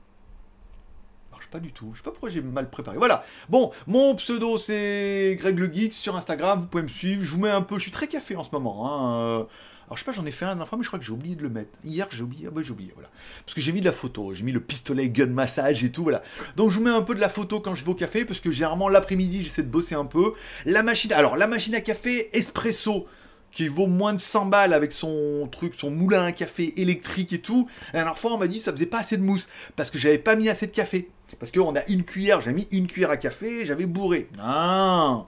Marche 1.33 1.49
pas 1.49 1.59
du 1.59 1.73
tout. 1.73 1.91
Je 1.93 1.99
sais 1.99 2.05
pas 2.05 2.13
pourquoi 2.13 2.31
j'ai 2.31 2.41
mal 2.41 2.71
préparé. 2.71 2.99
Voilà. 2.99 3.25
Bon, 3.49 3.73
mon 3.89 4.15
pseudo, 4.15 4.59
c'est 4.59 5.37
Greg 5.41 5.59
le 5.59 5.73
Geek 5.73 5.93
sur 5.93 6.15
Instagram. 6.15 6.61
Vous 6.61 6.67
pouvez 6.69 6.85
me 6.85 6.89
suivre. 6.89 7.25
Je 7.25 7.31
vous 7.33 7.41
mets 7.41 7.51
un 7.51 7.63
peu. 7.63 7.79
Je 7.79 7.83
suis 7.83 7.91
très 7.91 8.07
café 8.07 8.37
en 8.37 8.45
ce 8.45 8.51
moment. 8.53 8.87
Hein. 8.87 9.49
Alors 9.87 9.97
je 9.97 10.05
sais 10.05 10.05
pas, 10.05 10.13
j'en 10.13 10.25
ai 10.27 10.31
fait 10.31 10.45
un 10.45 10.55
la 10.55 10.67
fois, 10.67 10.79
mais 10.79 10.85
je 10.85 10.89
crois 10.89 10.99
que 10.99 11.05
j'ai 11.05 11.13
oublié 11.13 11.35
de 11.35 11.43
le 11.43 11.49
mettre. 11.49 11.71
Hier, 11.85 12.07
j'ai 12.11 12.23
oublié. 12.23 12.47
Ah 12.49 12.51
bah 12.51 12.63
j'ai 12.65 12.73
oublié, 12.73 12.93
voilà. 12.95 13.11
Parce 13.45 13.55
que 13.55 13.61
j'ai 13.61 13.73
mis 13.73 13.81
de 13.81 13.85
la 13.87 13.93
photo, 13.93 14.33
j'ai 14.35 14.43
mis 14.43 14.53
le 14.53 14.61
pistolet 14.61 15.09
gun 15.09 15.27
massage 15.27 15.85
et 15.85 15.93
tout, 15.93 16.03
voilà. 16.05 16.23
Donc 16.57 16.71
je 16.71 16.79
vous 16.79 16.85
mets 16.85 16.91
un 16.91 17.03
peu 17.03 17.15
de 17.15 17.21
la 17.21 17.29
photo 17.29 17.61
quand 17.61 17.75
je 17.75 17.85
vais 17.85 17.91
au 17.91 17.95
café, 17.95 18.25
parce 18.25 18.41
que 18.41 18.51
généralement 18.51 18.89
l'après-midi, 18.89 19.43
j'essaie 19.43 19.63
de 19.63 19.69
bosser 19.69 19.95
un 19.95 20.07
peu. 20.07 20.35
La 20.65 20.83
machine, 20.83 21.13
alors 21.13 21.37
la 21.37 21.47
machine 21.47 21.75
à 21.75 21.81
café 21.81 22.37
espresso 22.37 23.07
qui 23.53 23.69
vaut 23.69 23.87
moins 23.87 24.15
de 24.15 24.19
100 24.19 24.47
balles 24.47 24.73
avec 24.73 24.93
son 24.93 25.49
truc, 25.53 25.75
son 25.77 25.91
moulin 25.91 26.25
à 26.25 26.33
café 26.33 26.81
électrique 26.81 27.33
et 27.33 27.41
tout. 27.41 27.69
La 27.93 28.01
dernière 28.01 28.19
fois, 28.19 28.33
on 28.33 28.39
m'a 28.39 28.49
dit 28.49 28.59
que 28.59 28.65
ça 28.65 28.73
faisait 28.73 28.87
pas 28.87 29.01
assez 29.01 29.17
de 29.17 29.23
mousse 29.23 29.47
parce 29.77 29.91
que 29.91 29.99
j'avais 29.99 30.19
pas 30.19 30.37
mis 30.37 30.49
assez 30.49 30.67
de 30.67 30.73
café. 30.73 31.11
Parce 31.39 31.53
qu'on 31.53 31.75
a 31.77 31.85
une 31.89 32.05
cuillère, 32.05 32.41
j'ai 32.41 32.53
mis 32.53 32.69
une 32.73 32.87
cuillère 32.87 33.11
à 33.11 33.17
café, 33.17 33.65
j'avais 33.67 33.87
bourré. 33.87 34.29
Ah 34.39 35.27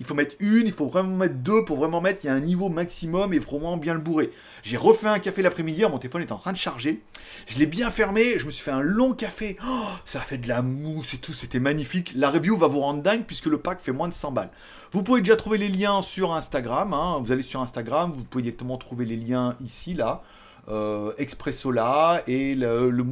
il 0.00 0.06
faut 0.06 0.14
mettre 0.14 0.36
une, 0.40 0.66
il 0.66 0.72
faut 0.72 0.86
vraiment 0.86 1.16
mettre 1.16 1.34
deux 1.34 1.64
pour 1.64 1.76
vraiment 1.76 2.00
mettre, 2.00 2.20
il 2.24 2.28
y 2.28 2.30
a 2.30 2.34
un 2.34 2.40
niveau 2.40 2.68
maximum 2.68 3.32
et 3.32 3.38
vraiment 3.38 3.76
bien 3.76 3.94
le 3.94 4.00
bourrer. 4.00 4.30
J'ai 4.62 4.76
refait 4.76 5.08
un 5.08 5.18
café 5.18 5.42
l'après-midi, 5.42 5.82
mon 5.82 5.98
téléphone 5.98 6.22
était 6.22 6.32
en 6.32 6.38
train 6.38 6.52
de 6.52 6.58
charger. 6.58 7.02
Je 7.46 7.58
l'ai 7.58 7.66
bien 7.66 7.90
fermé, 7.90 8.38
je 8.38 8.46
me 8.46 8.50
suis 8.50 8.62
fait 8.62 8.70
un 8.70 8.80
long 8.80 9.12
café. 9.12 9.56
Oh, 9.66 9.86
ça 10.04 10.20
a 10.20 10.22
fait 10.22 10.38
de 10.38 10.48
la 10.48 10.62
mousse 10.62 11.14
et 11.14 11.18
tout, 11.18 11.32
c'était 11.32 11.60
magnifique. 11.60 12.12
La 12.14 12.30
review 12.30 12.56
va 12.56 12.68
vous 12.68 12.80
rendre 12.80 13.02
dingue 13.02 13.24
puisque 13.26 13.46
le 13.46 13.58
pack 13.58 13.80
fait 13.80 13.92
moins 13.92 14.08
de 14.08 14.14
100 14.14 14.32
balles. 14.32 14.50
Vous 14.92 15.02
pouvez 15.02 15.20
déjà 15.20 15.36
trouver 15.36 15.58
les 15.58 15.68
liens 15.68 16.02
sur 16.02 16.34
Instagram. 16.34 16.94
Hein. 16.94 17.18
Vous 17.22 17.32
allez 17.32 17.42
sur 17.42 17.60
Instagram, 17.60 18.12
vous 18.16 18.24
pouvez 18.24 18.42
directement 18.42 18.78
trouver 18.78 19.04
les 19.04 19.16
liens 19.16 19.56
ici, 19.60 19.94
là. 19.94 20.22
Euh, 20.68 21.12
Expresso 21.18 21.70
là 21.70 22.22
et 22.26 22.54
le, 22.54 22.90
le 22.90 23.04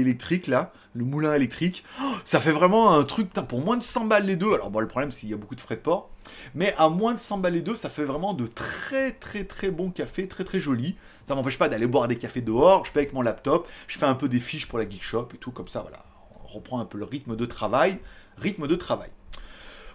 électrique 0.00 0.46
là, 0.46 0.72
le 0.94 1.04
moulin 1.04 1.34
électrique. 1.34 1.84
Oh, 2.00 2.04
ça 2.24 2.38
fait 2.38 2.52
vraiment 2.52 2.94
un 2.94 3.02
truc 3.02 3.32
pour 3.32 3.60
moins 3.60 3.76
de 3.76 3.82
100 3.82 4.06
balles 4.06 4.26
les 4.26 4.36
deux. 4.36 4.52
Alors 4.54 4.70
bon, 4.70 4.80
le 4.80 4.86
problème 4.86 5.10
c'est 5.10 5.20
qu'il 5.20 5.30
y 5.30 5.34
a 5.34 5.36
beaucoup 5.36 5.56
de 5.56 5.60
frais 5.60 5.76
de 5.76 5.80
port, 5.80 6.10
mais 6.54 6.74
à 6.78 6.88
moins 6.88 7.14
de 7.14 7.18
100 7.18 7.38
balles 7.38 7.54
les 7.54 7.62
deux, 7.62 7.74
ça 7.74 7.90
fait 7.90 8.04
vraiment 8.04 8.32
de 8.32 8.46
très 8.46 9.12
très 9.12 9.44
très 9.44 9.70
bons 9.70 9.90
cafés, 9.90 10.28
très 10.28 10.44
très 10.44 10.60
jolis. 10.60 10.96
Ça 11.24 11.34
m'empêche 11.34 11.58
pas 11.58 11.68
d'aller 11.68 11.86
boire 11.86 12.06
des 12.06 12.16
cafés 12.16 12.42
dehors. 12.42 12.84
Je 12.86 12.92
paye 12.92 13.02
avec 13.02 13.12
mon 13.12 13.22
laptop, 13.22 13.68
je 13.88 13.98
fais 13.98 14.06
un 14.06 14.14
peu 14.14 14.28
des 14.28 14.40
fiches 14.40 14.68
pour 14.68 14.78
la 14.78 14.88
Geek 14.88 15.02
Shop 15.02 15.28
et 15.34 15.38
tout 15.38 15.50
comme 15.50 15.68
ça. 15.68 15.80
Voilà, 15.80 16.04
on 16.44 16.48
reprend 16.48 16.78
un 16.78 16.84
peu 16.84 16.98
le 16.98 17.04
rythme 17.04 17.34
de 17.34 17.44
travail, 17.44 17.98
rythme 18.36 18.68
de 18.68 18.76
travail. 18.76 19.10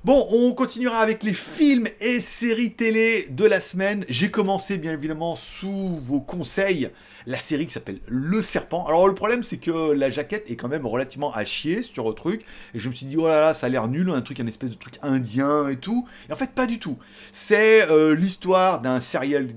Bon, 0.05 0.27
on 0.29 0.53
continuera 0.53 0.99
avec 0.99 1.23
les 1.23 1.33
films 1.33 1.87
et 1.99 2.19
séries 2.19 2.73
télé 2.73 3.25
de 3.31 3.43
la 3.43 3.59
semaine. 3.59 4.05
J'ai 4.07 4.29
commencé 4.29 4.77
bien 4.77 4.93
évidemment 4.93 5.35
sous 5.35 5.95
vos 5.95 6.21
conseils 6.21 6.91
la 7.25 7.39
série 7.39 7.65
qui 7.65 7.73
s'appelle 7.73 7.97
Le 8.07 8.43
Serpent. 8.43 8.85
Alors 8.85 9.07
le 9.07 9.15
problème 9.15 9.43
c'est 9.43 9.57
que 9.57 9.93
la 9.93 10.11
jaquette 10.11 10.51
est 10.51 10.57
quand 10.57 10.67
même 10.67 10.85
relativement 10.85 11.33
à 11.33 11.43
chier 11.43 11.81
sur 11.81 12.07
le 12.07 12.13
truc. 12.13 12.45
Et 12.75 12.79
je 12.79 12.87
me 12.87 12.93
suis 12.93 13.07
dit, 13.07 13.17
oh 13.17 13.25
là 13.25 13.41
là, 13.41 13.55
ça 13.55 13.65
a 13.65 13.69
l'air 13.69 13.87
nul, 13.87 14.11
un 14.11 14.21
truc, 14.21 14.39
un 14.39 14.45
espèce 14.45 14.69
de 14.69 14.75
truc 14.75 14.99
indien 15.01 15.69
et 15.69 15.77
tout. 15.77 16.07
Et 16.29 16.33
en 16.33 16.35
fait, 16.35 16.51
pas 16.51 16.67
du 16.67 16.77
tout. 16.77 16.99
C'est 17.31 17.89
euh, 17.89 18.13
l'histoire 18.13 18.81
d'un 18.81 19.01
serial, 19.01 19.47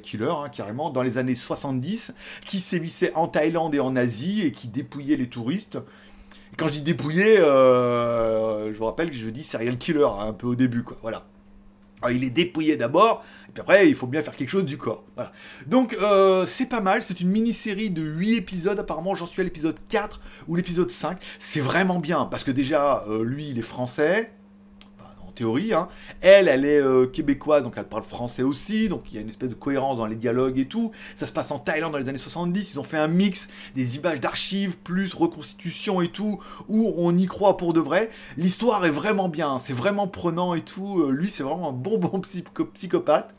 killer, 0.00 0.26
hein, 0.30 0.48
carrément, 0.48 0.90
dans 0.90 1.02
les 1.02 1.18
années 1.18 1.34
70, 1.34 2.12
qui 2.46 2.60
sévissait 2.60 3.10
en 3.16 3.26
Thaïlande 3.26 3.74
et 3.74 3.80
en 3.80 3.96
Asie 3.96 4.46
et 4.46 4.52
qui 4.52 4.68
dépouillait 4.68 5.16
les 5.16 5.28
touristes 5.28 5.78
quand 6.58 6.66
je 6.66 6.74
dis 6.74 6.82
dépouillé, 6.82 7.38
euh, 7.38 8.72
je 8.72 8.78
vous 8.78 8.84
rappelle 8.84 9.10
que 9.10 9.16
je 9.16 9.28
dis 9.28 9.44
serial 9.44 9.78
killer 9.78 10.04
hein, 10.04 10.26
un 10.28 10.32
peu 10.32 10.48
au 10.48 10.54
début, 10.56 10.82
quoi. 10.82 10.98
Voilà. 11.02 11.24
il 12.10 12.24
est 12.24 12.30
dépouillé 12.30 12.76
d'abord, 12.76 13.24
et 13.48 13.52
puis 13.52 13.60
après, 13.60 13.88
il 13.88 13.94
faut 13.94 14.08
bien 14.08 14.22
faire 14.22 14.34
quelque 14.34 14.50
chose 14.50 14.64
du 14.64 14.76
corps. 14.76 15.04
Donc, 15.66 15.96
euh, 16.02 16.44
c'est 16.46 16.66
pas 16.66 16.80
mal. 16.80 17.02
C'est 17.02 17.20
une 17.20 17.30
mini-série 17.30 17.90
de 17.90 18.02
8 18.02 18.36
épisodes. 18.36 18.78
Apparemment, 18.78 19.14
j'en 19.14 19.26
suis 19.26 19.40
à 19.40 19.44
l'épisode 19.44 19.76
4 19.88 20.20
ou 20.48 20.56
l'épisode 20.56 20.90
5. 20.90 21.18
C'est 21.38 21.60
vraiment 21.60 22.00
bien, 22.00 22.24
parce 22.26 22.42
que 22.42 22.50
déjà, 22.50 23.04
euh, 23.08 23.24
lui, 23.24 23.48
il 23.48 23.58
est 23.58 23.62
français 23.62 24.32
théorie. 25.38 25.72
Hein. 25.72 25.88
Elle, 26.20 26.48
elle 26.48 26.64
est 26.64 26.80
euh, 26.80 27.06
québécoise, 27.06 27.62
donc 27.62 27.74
elle 27.76 27.84
parle 27.84 28.02
français 28.02 28.42
aussi, 28.42 28.88
donc 28.88 29.04
il 29.10 29.14
y 29.14 29.18
a 29.18 29.20
une 29.20 29.28
espèce 29.28 29.48
de 29.48 29.54
cohérence 29.54 29.96
dans 29.96 30.06
les 30.06 30.16
dialogues 30.16 30.58
et 30.58 30.66
tout. 30.66 30.90
Ça 31.16 31.26
se 31.26 31.32
passe 31.32 31.50
en 31.50 31.58
Thaïlande 31.58 31.92
dans 31.92 31.98
les 31.98 32.08
années 32.08 32.18
70, 32.18 32.72
ils 32.72 32.80
ont 32.80 32.84
fait 32.84 32.98
un 32.98 33.08
mix 33.08 33.48
des 33.74 33.96
images 33.96 34.20
d'archives 34.20 34.78
plus 34.78 35.14
reconstitution 35.14 36.02
et 36.02 36.08
tout, 36.08 36.40
où 36.68 36.92
on 36.96 37.16
y 37.16 37.26
croit 37.26 37.56
pour 37.56 37.72
de 37.72 37.80
vrai. 37.80 38.10
L'histoire 38.36 38.84
est 38.84 38.90
vraiment 38.90 39.28
bien, 39.28 39.58
c'est 39.58 39.72
vraiment 39.72 40.08
prenant 40.08 40.54
et 40.54 40.60
tout. 40.60 41.02
Euh, 41.02 41.10
lui, 41.10 41.28
c'est 41.28 41.42
vraiment 41.42 41.70
un 41.70 41.72
bon 41.72 41.98
bon 41.98 42.20
psychopathe. 42.20 43.34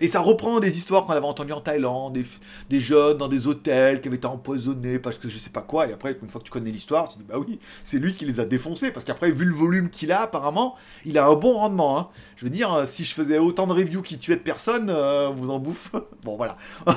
Et 0.00 0.08
ça 0.08 0.20
reprend 0.20 0.60
des 0.60 0.76
histoires 0.76 1.04
qu'on 1.04 1.12
avait 1.12 1.26
entendues 1.26 1.52
en 1.52 1.60
Thaïlande, 1.60 2.14
des, 2.14 2.24
des, 2.70 2.80
jeunes 2.80 3.18
dans 3.18 3.28
des 3.28 3.46
hôtels 3.46 4.00
qui 4.00 4.08
avaient 4.08 4.16
été 4.16 4.26
empoisonnés 4.26 4.98
parce 4.98 5.18
que 5.18 5.28
je 5.28 5.38
sais 5.38 5.50
pas 5.50 5.62
quoi. 5.62 5.88
Et 5.88 5.92
après, 5.92 6.16
une 6.22 6.28
fois 6.28 6.40
que 6.40 6.46
tu 6.46 6.52
connais 6.52 6.70
l'histoire, 6.70 7.08
tu 7.08 7.18
dis 7.18 7.24
bah 7.24 7.38
oui, 7.38 7.58
c'est 7.82 7.98
lui 7.98 8.14
qui 8.14 8.24
les 8.24 8.40
a 8.40 8.44
défoncés. 8.44 8.90
Parce 8.90 9.04
qu'après, 9.04 9.30
vu 9.30 9.44
le 9.44 9.54
volume 9.54 9.90
qu'il 9.90 10.12
a, 10.12 10.22
apparemment, 10.22 10.76
il 11.04 11.18
a 11.18 11.26
un 11.26 11.34
bon 11.34 11.54
rendement. 11.54 11.98
Hein. 11.98 12.08
Je 12.36 12.44
veux 12.44 12.50
dire, 12.50 12.84
si 12.86 13.04
je 13.04 13.12
faisais 13.12 13.38
autant 13.38 13.66
de 13.66 13.72
reviews 13.72 14.00
qui 14.00 14.16
tuaient 14.16 14.36
de 14.36 14.40
personnes, 14.40 14.90
euh, 14.90 15.28
vous 15.34 15.50
en 15.50 15.58
bouffe. 15.58 15.90
bon, 16.22 16.36
voilà. 16.36 16.56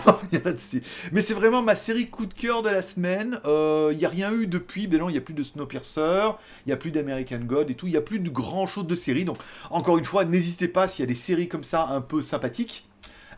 Mais 1.12 1.22
c'est 1.22 1.34
vraiment 1.34 1.64
ma 1.64 1.76
série 1.76 2.10
coup 2.10 2.28
de 2.28 2.34
cœur 2.34 2.62
de 2.62 2.70
la 2.70 2.84
semaine. 2.84 3.40
Il 3.44 3.50
euh, 3.50 3.94
n'y 3.94 4.06
a 4.06 4.10
rien 4.10 4.32
eu 4.34 4.46
depuis. 4.46 4.86
Ben 4.86 5.00
non, 5.00 5.10
il 5.10 5.14
n'y 5.14 5.18
a 5.18 5.22
plus 5.22 5.34
de 5.34 5.44
Snowpiercer, 5.44 6.30
il 6.66 6.70
n'y 6.70 6.74
a 6.74 6.78
plus 6.78 6.92
d'American 6.92 7.40
God 7.40 7.72
et 7.72 7.76
tout. 7.76 7.88
Il 7.88 7.92
n'y 7.92 7.98
a 7.98 8.02
plus 8.02 8.20
de 8.20 8.30
grand 8.30 8.68
chose 8.68 8.86
de 8.86 8.96
série. 8.96 9.26
Donc, 9.26 9.40
encore 9.72 9.98
une 9.98 10.06
fois, 10.06 10.26
n'hésitez 10.26 10.68
pas 10.68 10.88
s'il 10.88 11.02
y 11.02 11.08
a 11.08 11.08
des 11.08 11.16
séries 11.16 11.48
comme 11.48 11.64
ça 11.64 11.88
un 11.90 12.02
peu 12.02 12.22
sympathiques 12.22 12.71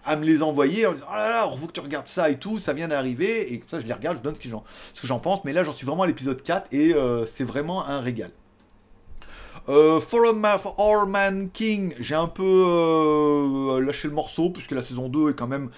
à 0.05 0.15
me 0.15 0.25
les 0.25 0.43
envoyer 0.43 0.85
en 0.85 0.93
disant 0.93 1.05
oh 1.09 1.15
là 1.15 1.29
là, 1.29 1.49
il 1.51 1.59
faut 1.59 1.67
que 1.67 1.71
tu 1.71 1.79
regardes 1.79 2.07
ça 2.07 2.29
et 2.29 2.37
tout, 2.37 2.59
ça 2.59 2.73
vient 2.73 2.87
d'arriver, 2.87 3.53
et 3.53 3.59
comme 3.59 3.69
ça 3.69 3.79
je 3.79 3.85
les 3.85 3.93
regarde, 3.93 4.17
je 4.17 4.23
donne 4.23 4.35
ce 4.35 5.01
que 5.01 5.07
j'en 5.07 5.19
pense, 5.19 5.43
mais 5.43 5.53
là 5.53 5.63
j'en 5.63 5.71
suis 5.71 5.85
vraiment 5.85 6.03
à 6.03 6.07
l'épisode 6.07 6.41
4 6.41 6.73
et 6.73 6.93
euh, 6.93 7.25
c'est 7.25 7.43
vraiment 7.43 7.85
un 7.85 7.99
régal. 7.99 8.31
Euh, 9.69 10.01
Forum 10.01 10.43
of 10.43 10.67
Orman 10.77 11.49
King, 11.49 11.93
j'ai 11.97 12.15
un 12.15 12.27
peu 12.27 12.43
euh, 12.43 13.79
lâché 13.79 14.09
le 14.09 14.13
morceau, 14.13 14.49
puisque 14.49 14.71
la 14.71 14.83
saison 14.83 15.07
2 15.07 15.29
est 15.29 15.33
quand 15.35 15.47
même... 15.47 15.69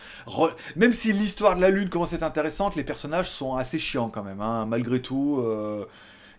Même 0.76 0.92
si 0.92 1.14
l'histoire 1.14 1.56
de 1.56 1.62
la 1.62 1.70
Lune 1.70 1.90
commence 1.90 2.14
à 2.14 2.16
être 2.16 2.24
intéressante, 2.24 2.76
les 2.76 2.84
personnages 2.84 3.30
sont 3.30 3.56
assez 3.56 3.78
chiants 3.78 4.10
quand 4.10 4.24
même, 4.24 4.42
hein, 4.42 4.66
malgré 4.66 5.02
tout. 5.02 5.40
Euh, 5.40 5.86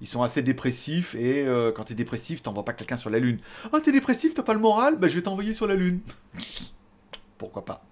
ils 0.01 0.09
sont 0.09 0.23
assez 0.23 0.43
dépressifs, 0.43 1.15
et 1.15 1.47
quand 1.75 1.85
t'es 1.85 1.95
dépressif, 1.95 2.43
t'envoies 2.43 2.65
pas 2.65 2.75
quelqu'un 2.75 2.97
sur 2.97 3.11
la 3.11 3.19
Lune. 3.19 3.39
Oh, 3.73 3.79
t'es 3.81 3.93
dépressif, 3.93 4.35
t'as 4.35 4.43
pas 4.43 4.53
le 4.53 4.61
moral? 4.61 4.99
Bah, 4.99 5.09
je 5.09 5.15
vais 5.15 5.23
t'envoyer 5.23 5.55
sur 5.55 5.67
la 5.67 5.75
Lune. 5.75 6.01
Pourquoi 7.39 7.65
pas 7.65 7.83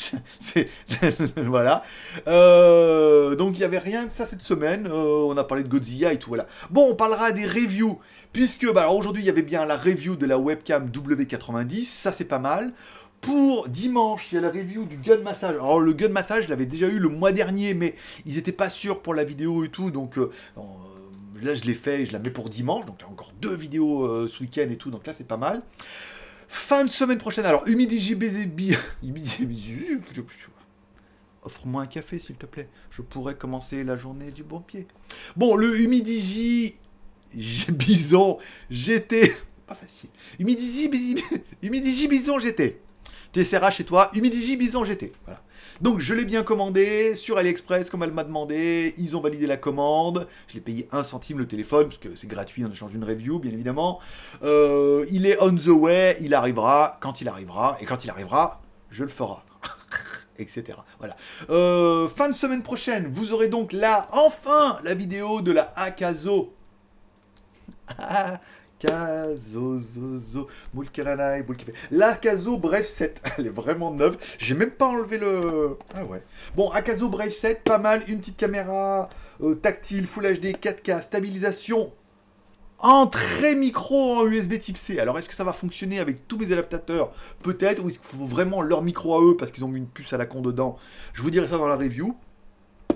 voilà. 1.36 1.82
Euh, 2.26 3.34
donc 3.36 3.56
il 3.56 3.58
n'y 3.58 3.64
avait 3.64 3.78
rien 3.78 4.06
que 4.06 4.14
ça 4.14 4.26
cette 4.26 4.42
semaine. 4.42 4.86
Euh, 4.86 5.26
on 5.26 5.36
a 5.36 5.44
parlé 5.44 5.62
de 5.62 5.68
Godzilla 5.68 6.12
et 6.12 6.18
tout. 6.18 6.28
Voilà. 6.28 6.46
Bon, 6.70 6.90
on 6.90 6.94
parlera 6.94 7.32
des 7.32 7.46
reviews. 7.46 8.00
Puisque 8.32 8.70
bah, 8.72 8.88
aujourd'hui, 8.90 9.22
il 9.22 9.26
y 9.26 9.30
avait 9.30 9.42
bien 9.42 9.64
la 9.64 9.76
review 9.76 10.16
de 10.16 10.26
la 10.26 10.38
webcam 10.38 10.88
W90. 10.88 11.84
Ça, 11.84 12.12
c'est 12.12 12.24
pas 12.24 12.38
mal. 12.38 12.72
Pour 13.20 13.68
dimanche, 13.68 14.32
il 14.32 14.36
y 14.36 14.38
a 14.38 14.40
la 14.40 14.50
review 14.50 14.84
du 14.84 14.96
gun 14.96 15.18
massage. 15.18 15.54
Alors 15.54 15.78
le 15.78 15.92
gun 15.92 16.08
massage, 16.08 16.44
je 16.44 16.48
l'avais 16.48 16.66
déjà 16.66 16.88
eu 16.88 16.98
le 16.98 17.08
mois 17.08 17.30
dernier, 17.30 17.72
mais 17.72 17.94
ils 18.26 18.34
n'étaient 18.34 18.50
pas 18.50 18.68
sûrs 18.68 19.00
pour 19.00 19.14
la 19.14 19.22
vidéo 19.22 19.62
et 19.62 19.68
tout. 19.68 19.92
Donc 19.92 20.18
euh, 20.18 20.32
là, 21.40 21.54
je 21.54 21.62
l'ai 21.62 21.74
fait 21.74 22.02
et 22.02 22.06
je 22.06 22.12
la 22.12 22.18
mets 22.18 22.30
pour 22.30 22.48
dimanche. 22.48 22.84
Donc 22.84 22.96
il 22.98 23.02
y 23.04 23.06
a 23.06 23.10
encore 23.10 23.32
deux 23.40 23.54
vidéos 23.54 24.26
ce 24.26 24.42
week-end 24.42 24.66
et 24.70 24.76
tout. 24.76 24.90
Donc 24.90 25.06
là, 25.06 25.12
c'est 25.12 25.26
pas 25.26 25.36
mal. 25.36 25.62
Fin 26.52 26.84
de 26.84 26.90
semaine 26.90 27.16
prochaine. 27.16 27.46
Alors, 27.46 27.66
Humidigi. 27.66 28.14
Offre-moi 31.42 31.82
un 31.82 31.86
café, 31.86 32.18
s'il 32.18 32.36
te 32.36 32.44
plaît. 32.44 32.68
Je 32.90 33.00
pourrais 33.00 33.34
commencer 33.34 33.84
la 33.84 33.96
journée 33.96 34.30
du 34.30 34.44
bon 34.44 34.60
pied. 34.60 34.86
Bon, 35.34 35.56
le 35.56 35.80
Humidigi 35.80 36.76
Bison 37.32 38.38
GT. 38.70 39.34
Pas 39.66 39.74
facile. 39.74 40.10
Humidigi, 40.38 40.88
Bison 42.06 42.38
GT. 42.38 42.82
Tu 43.32 43.44
chez 43.44 43.84
toi. 43.84 44.10
Humidigi 44.12 44.58
Bison 44.58 44.84
GT. 44.84 45.14
Voilà. 45.24 45.42
Donc 45.80 46.00
je 46.00 46.14
l'ai 46.14 46.24
bien 46.24 46.42
commandé 46.42 47.14
sur 47.14 47.38
AliExpress 47.38 47.90
comme 47.90 48.02
elle 48.02 48.12
m'a 48.12 48.24
demandé. 48.24 48.94
Ils 48.96 49.16
ont 49.16 49.20
validé 49.20 49.46
la 49.46 49.56
commande. 49.56 50.26
Je 50.48 50.54
l'ai 50.54 50.60
payé 50.60 50.88
1 50.92 51.02
centime 51.02 51.38
le 51.38 51.46
téléphone 51.46 51.88
parce 51.88 51.98
que 51.98 52.14
c'est 52.14 52.26
gratuit 52.26 52.64
en 52.64 52.70
échange 52.70 52.92
d'une 52.92 53.04
review, 53.04 53.38
bien 53.38 53.52
évidemment. 53.52 53.98
Euh, 54.42 55.04
il 55.10 55.26
est 55.26 55.36
on 55.40 55.54
the 55.54 55.68
way. 55.68 56.16
Il 56.20 56.34
arrivera 56.34 56.98
quand 57.00 57.20
il 57.20 57.28
arrivera. 57.28 57.76
Et 57.80 57.86
quand 57.86 58.04
il 58.04 58.10
arrivera, 58.10 58.62
je 58.90 59.02
le 59.02 59.10
ferai. 59.10 59.36
etc. 60.38 60.78
Voilà. 60.98 61.16
Euh, 61.50 62.08
fin 62.08 62.28
de 62.28 62.34
semaine 62.34 62.62
prochaine, 62.62 63.10
vous 63.12 63.32
aurez 63.32 63.48
donc 63.48 63.72
là, 63.72 64.08
enfin, 64.12 64.78
la 64.84 64.94
vidéo 64.94 65.40
de 65.40 65.52
la 65.52 65.72
Akazo. 65.76 66.54
Kazo, 68.82 69.78
Zozo, 69.78 70.48
La 71.92 72.14
Kazo 72.14 72.58
Brave 72.58 72.84
7, 72.84 73.22
elle 73.38 73.46
est 73.46 73.50
vraiment 73.50 73.92
neuve. 73.92 74.16
J'ai 74.38 74.56
même 74.56 74.72
pas 74.72 74.88
enlevé 74.88 75.18
le. 75.18 75.78
Ah 75.94 76.04
ouais. 76.04 76.20
Bon, 76.56 76.68
Akazo 76.70 77.08
Brave 77.08 77.30
7, 77.30 77.62
pas 77.62 77.78
mal. 77.78 78.02
Une 78.08 78.18
petite 78.18 78.36
caméra 78.36 79.08
euh, 79.40 79.54
tactile, 79.54 80.08
Full 80.08 80.24
HD, 80.24 80.56
4K, 80.56 81.02
stabilisation. 81.02 81.92
Entrée 82.80 83.54
micro 83.54 84.16
en 84.16 84.26
USB 84.26 84.58
type 84.58 84.76
C. 84.76 84.98
Alors, 84.98 85.16
est-ce 85.16 85.28
que 85.28 85.34
ça 85.34 85.44
va 85.44 85.52
fonctionner 85.52 86.00
avec 86.00 86.26
tous 86.26 86.36
mes 86.36 86.52
adaptateurs? 86.52 87.12
Peut-être. 87.42 87.84
Ou 87.84 87.88
est-ce 87.88 88.00
qu'il 88.00 88.18
faut 88.18 88.26
vraiment 88.26 88.62
leur 88.62 88.82
micro 88.82 89.14
à 89.14 89.22
eux 89.22 89.36
parce 89.36 89.52
qu'ils 89.52 89.64
ont 89.64 89.68
mis 89.68 89.78
une 89.78 89.86
puce 89.86 90.12
à 90.12 90.16
la 90.16 90.26
con 90.26 90.40
dedans? 90.40 90.76
Je 91.12 91.22
vous 91.22 91.30
dirai 91.30 91.46
ça 91.46 91.56
dans 91.56 91.68
la 91.68 91.76
review. 91.76 92.16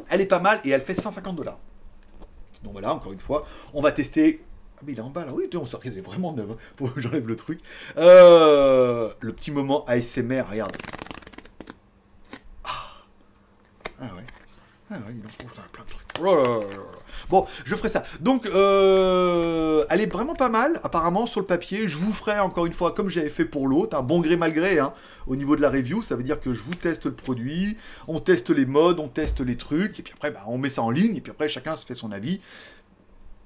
Elle 0.09 0.20
est 0.20 0.27
pas 0.27 0.40
mal 0.40 0.59
et 0.64 0.70
elle 0.70 0.81
fait 0.81 0.94
150 0.94 1.37
dollars. 1.37 1.59
Donc 2.64 2.72
voilà, 2.72 2.92
encore 2.92 3.12
une 3.12 3.20
fois, 3.20 3.46
on 3.72 3.81
va 3.81 3.92
tester 3.92 4.42
ah 4.79 4.83
mais 4.87 4.93
il 4.93 4.99
est 4.99 5.03
en 5.03 5.11
bas 5.11 5.25
là, 5.25 5.33
oui, 5.33 5.49
on 5.55 5.65
sort, 5.65 5.81
il 5.85 5.97
est 5.97 6.03
vraiment 6.03 6.33
neuf, 6.33 6.47
hein. 6.51 6.87
j'enlève 6.97 7.27
le 7.27 7.37
truc. 7.37 7.61
Euh, 7.97 9.11
le 9.21 9.33
petit 9.33 9.51
moment 9.51 9.85
ASMR, 9.87 10.43
regarde. 10.51 10.77
Ah, 12.65 12.71
ah 14.01 14.05
ouais. 14.05 14.27
Ah 14.89 14.95
ouais, 14.95 15.15
il 15.17 15.27
en 15.27 15.69
plein 15.73 15.83
de 15.83 15.89
trucs. 15.89 16.07
Oh 16.23 16.62
bon, 17.29 17.45
je 17.65 17.75
ferai 17.75 17.89
ça. 17.89 18.05
Donc, 18.21 18.47
euh, 18.47 19.85
elle 19.91 20.01
est 20.01 20.12
vraiment 20.12 20.35
pas 20.35 20.49
mal, 20.49 20.79
apparemment, 20.85 21.27
sur 21.27 21.41
le 21.41 21.47
papier. 21.47 21.89
Je 21.89 21.97
vous 21.97 22.12
ferai, 22.12 22.39
encore 22.39 22.67
une 22.67 22.73
fois, 22.73 22.93
comme 22.93 23.09
j'avais 23.09 23.29
fait 23.29 23.45
pour 23.45 23.67
l'autre, 23.67 23.97
un 23.97 24.03
bon 24.03 24.21
gré 24.21 24.37
mal 24.37 24.53
gré, 24.53 24.79
hein, 24.79 24.93
au 25.27 25.35
niveau 25.35 25.57
de 25.57 25.62
la 25.62 25.71
review. 25.71 26.03
Ça 26.03 26.15
veut 26.15 26.23
dire 26.23 26.41
que 26.41 26.55
je 26.55 26.61
vous 26.61 26.75
teste 26.75 27.07
le 27.07 27.15
produit, 27.15 27.77
on 28.07 28.21
teste 28.21 28.51
les 28.51 28.65
modes, 28.65 29.01
on 29.01 29.09
teste 29.09 29.41
les 29.41 29.57
trucs, 29.57 29.99
et 29.99 30.03
puis 30.05 30.12
après, 30.15 30.31
bah, 30.31 30.45
on 30.47 30.59
met 30.59 30.71
ça 30.71 30.83
en 30.83 30.91
ligne, 30.91 31.17
et 31.17 31.21
puis 31.21 31.33
après, 31.33 31.49
chacun 31.49 31.77
se 31.77 31.85
fait 31.85 31.95
son 31.95 32.12
avis. 32.12 32.41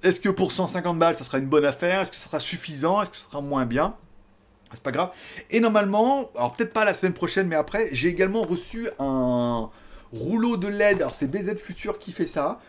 Est-ce 0.02 0.20
que 0.20 0.28
pour 0.28 0.52
150 0.52 0.98
balles, 0.98 1.16
ça 1.16 1.24
sera 1.24 1.38
une 1.38 1.46
bonne 1.46 1.64
affaire? 1.64 2.00
Est-ce 2.00 2.10
que 2.10 2.16
ça 2.16 2.26
sera 2.26 2.40
suffisant? 2.40 3.02
Est-ce 3.02 3.10
que 3.10 3.16
ça 3.16 3.26
sera 3.30 3.40
moins 3.40 3.66
bien? 3.66 3.94
C'est 4.72 4.82
pas 4.82 4.92
grave. 4.92 5.10
Et 5.50 5.60
normalement, 5.60 6.30
alors 6.36 6.54
peut-être 6.54 6.72
pas 6.72 6.84
la 6.84 6.94
semaine 6.94 7.12
prochaine, 7.12 7.48
mais 7.48 7.56
après, 7.56 7.88
j'ai 7.92 8.08
également 8.08 8.42
reçu 8.42 8.88
un 8.98 9.68
rouleau 10.12 10.56
de 10.56 10.68
LED. 10.68 11.02
Alors 11.02 11.14
c'est 11.14 11.26
BZ 11.26 11.56
Future 11.56 11.98
qui 11.98 12.12
fait 12.12 12.26
ça. 12.26 12.60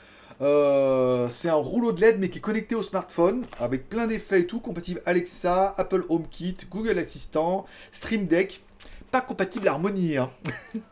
Euh, 0.41 1.29
c'est 1.29 1.49
un 1.49 1.53
rouleau 1.53 1.91
de 1.91 2.01
LED 2.01 2.19
mais 2.19 2.29
qui 2.29 2.39
est 2.39 2.41
connecté 2.41 2.73
au 2.73 2.81
smartphone 2.81 3.43
avec 3.59 3.87
plein 3.89 4.07
d'effets 4.07 4.41
et 4.41 4.47
tout, 4.47 4.59
compatible 4.59 4.99
Alexa, 5.05 5.75
Apple 5.77 6.03
HomeKit, 6.09 6.57
Google 6.69 6.97
Assistant, 6.97 7.67
Stream 7.93 8.25
Deck 8.25 8.63
pas 9.11 9.21
compatible 9.21 9.67
Harmony. 9.67 10.17
Hein. 10.17 10.29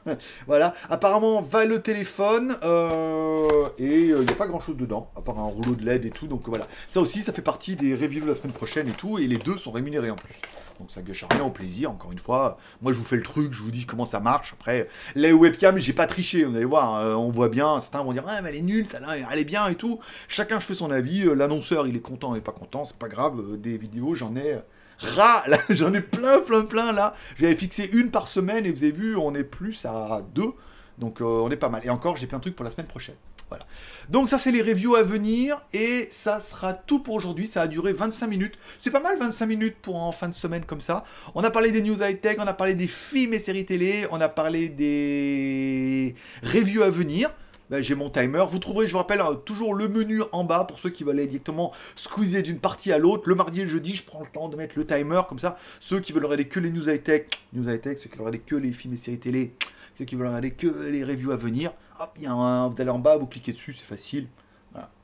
voilà. 0.47 0.73
Apparemment, 0.89 1.41
va 1.41 1.65
le 1.65 1.81
téléphone 1.81 2.55
euh, 2.63 3.69
et 3.77 4.05
il 4.05 4.11
euh, 4.11 4.23
n'y 4.23 4.29
a 4.29 4.35
pas 4.35 4.47
grand 4.47 4.61
chose 4.61 4.75
dedans, 4.75 5.09
à 5.15 5.21
part 5.21 5.39
un 5.39 5.45
rouleau 5.45 5.75
de 5.75 5.85
LED 5.85 6.05
et 6.05 6.09
tout. 6.09 6.27
Donc 6.27 6.47
voilà. 6.47 6.67
Ça 6.87 6.99
aussi, 6.99 7.21
ça 7.21 7.33
fait 7.33 7.41
partie 7.41 7.75
des 7.75 7.95
reviews 7.95 8.25
de 8.25 8.29
la 8.29 8.35
semaine 8.35 8.51
prochaine 8.51 8.89
et 8.89 8.93
tout. 8.93 9.17
Et 9.17 9.27
les 9.27 9.37
deux 9.37 9.57
sont 9.57 9.71
rémunérés 9.71 10.11
en 10.11 10.15
plus. 10.15 10.35
Donc 10.79 10.91
ça 10.91 11.01
gâche 11.01 11.25
rien 11.29 11.43
au 11.43 11.49
plaisir, 11.49 11.91
encore 11.91 12.11
une 12.11 12.19
fois. 12.19 12.57
Moi, 12.81 12.93
je 12.93 12.97
vous 12.97 13.03
fais 13.03 13.17
le 13.17 13.23
truc, 13.23 13.51
je 13.51 13.61
vous 13.61 13.71
dis 13.71 13.85
comment 13.85 14.05
ça 14.05 14.19
marche. 14.19 14.53
Après, 14.53 14.87
les 15.15 15.33
webcams, 15.33 15.77
j'ai 15.77 15.93
pas 15.93 16.07
triché. 16.07 16.43
Vous 16.43 16.55
allez 16.55 16.65
voir, 16.65 16.95
hein. 16.95 17.15
on 17.15 17.29
voit 17.31 17.49
bien. 17.49 17.79
Certains 17.79 18.03
vont 18.03 18.13
dire, 18.13 18.23
ah, 18.27 18.41
mais 18.41 18.49
elle 18.49 18.55
est 18.55 18.61
nulle, 18.61 18.85
elle 19.31 19.39
est 19.39 19.45
bien 19.45 19.67
et 19.67 19.75
tout. 19.75 19.99
Chacun, 20.27 20.59
je 20.59 20.65
fais 20.65 20.73
son 20.73 20.91
avis. 20.91 21.25
Euh, 21.25 21.33
l'annonceur, 21.33 21.87
il 21.87 21.95
est 21.97 22.01
content 22.01 22.35
et 22.35 22.41
pas 22.41 22.53
content, 22.53 22.85
c'est 22.85 22.95
pas 22.95 23.09
grave. 23.09 23.57
Des 23.57 23.77
vidéos, 23.77 24.15
j'en 24.15 24.35
ai 24.37 24.59
J'en 25.69 25.93
ai 25.93 26.01
plein, 26.01 26.39
plein, 26.39 26.65
plein 26.65 26.91
là. 26.91 27.13
J'avais 27.39 27.55
fixé 27.55 27.89
une 27.93 28.11
par 28.11 28.27
semaine 28.27 28.65
et 28.65 28.71
vous 28.71 28.83
avez 28.83 28.91
vu, 28.91 29.15
on 29.15 29.33
est 29.35 29.43
plus 29.43 29.85
à 29.85 30.21
deux. 30.33 30.51
Donc 30.97 31.21
euh, 31.21 31.25
on 31.25 31.49
est 31.49 31.57
pas 31.57 31.69
mal. 31.69 31.81
Et 31.85 31.89
encore, 31.89 32.17
j'ai 32.17 32.27
plein 32.27 32.37
de 32.37 32.43
trucs 32.43 32.55
pour 32.55 32.65
la 32.65 32.71
semaine 32.71 32.87
prochaine. 32.87 33.15
Voilà. 33.47 33.65
Donc 34.09 34.29
ça, 34.29 34.37
c'est 34.37 34.51
les 34.51 34.61
reviews 34.61 34.95
à 34.95 35.03
venir. 35.03 35.61
Et 35.73 36.07
ça 36.11 36.39
sera 36.39 36.73
tout 36.73 36.99
pour 36.99 37.15
aujourd'hui. 37.15 37.47
Ça 37.47 37.61
a 37.61 37.67
duré 37.67 37.93
25 37.93 38.27
minutes. 38.27 38.55
C'est 38.79 38.91
pas 38.91 38.99
mal 38.99 39.17
25 39.17 39.45
minutes 39.45 39.77
pour 39.81 39.95
en 39.95 40.11
fin 40.11 40.27
de 40.27 40.35
semaine 40.35 40.65
comme 40.65 40.81
ça. 40.81 41.03
On 41.33 41.43
a 41.43 41.49
parlé 41.49 41.71
des 41.71 41.81
news 41.81 42.01
high-tech, 42.01 42.37
on 42.39 42.47
a 42.47 42.53
parlé 42.53 42.75
des 42.75 42.87
films 42.87 43.33
et 43.33 43.39
séries 43.39 43.65
télé, 43.65 44.05
on 44.11 44.21
a 44.21 44.29
parlé 44.29 44.69
des 44.69 46.15
reviews 46.43 46.83
à 46.83 46.89
venir. 46.89 47.29
Ben, 47.69 47.83
j'ai 47.83 47.93
mon 47.93 48.09
timer. 48.09 48.43
Vous 48.49 48.59
trouverez, 48.59 48.87
je 48.87 48.93
vous 48.93 48.97
rappelle, 48.97 49.21
hein, 49.21 49.39
toujours 49.45 49.75
le 49.75 49.87
menu 49.87 50.21
en 50.31 50.43
bas 50.43 50.63
pour 50.63 50.79
ceux 50.79 50.89
qui 50.89 51.03
veulent 51.03 51.17
aller 51.17 51.27
directement 51.27 51.71
squeezer 51.95 52.41
d'une 52.41 52.59
partie 52.59 52.91
à 52.91 52.97
l'autre. 52.97 53.29
Le 53.29 53.35
mardi 53.35 53.61
et 53.61 53.63
le 53.63 53.69
jeudi, 53.69 53.95
je 53.95 54.03
prends 54.03 54.21
le 54.21 54.27
temps 54.27 54.49
de 54.49 54.55
mettre 54.55 54.77
le 54.77 54.85
timer 54.85 55.21
comme 55.29 55.39
ça. 55.39 55.57
Ceux 55.79 55.99
qui 55.99 56.11
veulent 56.11 56.25
regarder 56.25 56.47
que 56.47 56.59
les 56.59 56.71
news 56.71 56.89
high-tech, 56.89 57.27
news 57.53 57.69
high-tech, 57.69 57.99
ceux 57.99 58.09
qui 58.09 58.17
veulent 58.17 58.27
regarder 58.27 58.39
que 58.39 58.55
les 58.55 58.71
films 58.71 58.95
et 58.95 58.97
séries 58.97 59.19
télé, 59.19 59.53
ceux 59.97 60.05
qui 60.05 60.15
veulent 60.15 60.27
regarder 60.27 60.51
que 60.51 60.67
les 60.89 61.03
reviews 61.03 61.31
à 61.31 61.37
venir, 61.37 61.71
hop, 61.99 62.11
il 62.17 62.23
y 62.23 62.25
a 62.25 62.31
un, 62.31 62.69
vous 62.69 62.81
allez 62.81 62.89
en 62.89 62.99
bas, 62.99 63.17
vous 63.17 63.27
cliquez 63.27 63.51
dessus, 63.53 63.73
c'est 63.73 63.85
facile. 63.85 64.27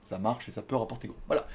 Ça 0.03 0.19
marche 0.19 0.47
et 0.47 0.51
ça 0.51 0.61
peut 0.61 0.75
rapporter 0.75 1.07
gros. 1.07 1.17
Voilà. 1.25 1.47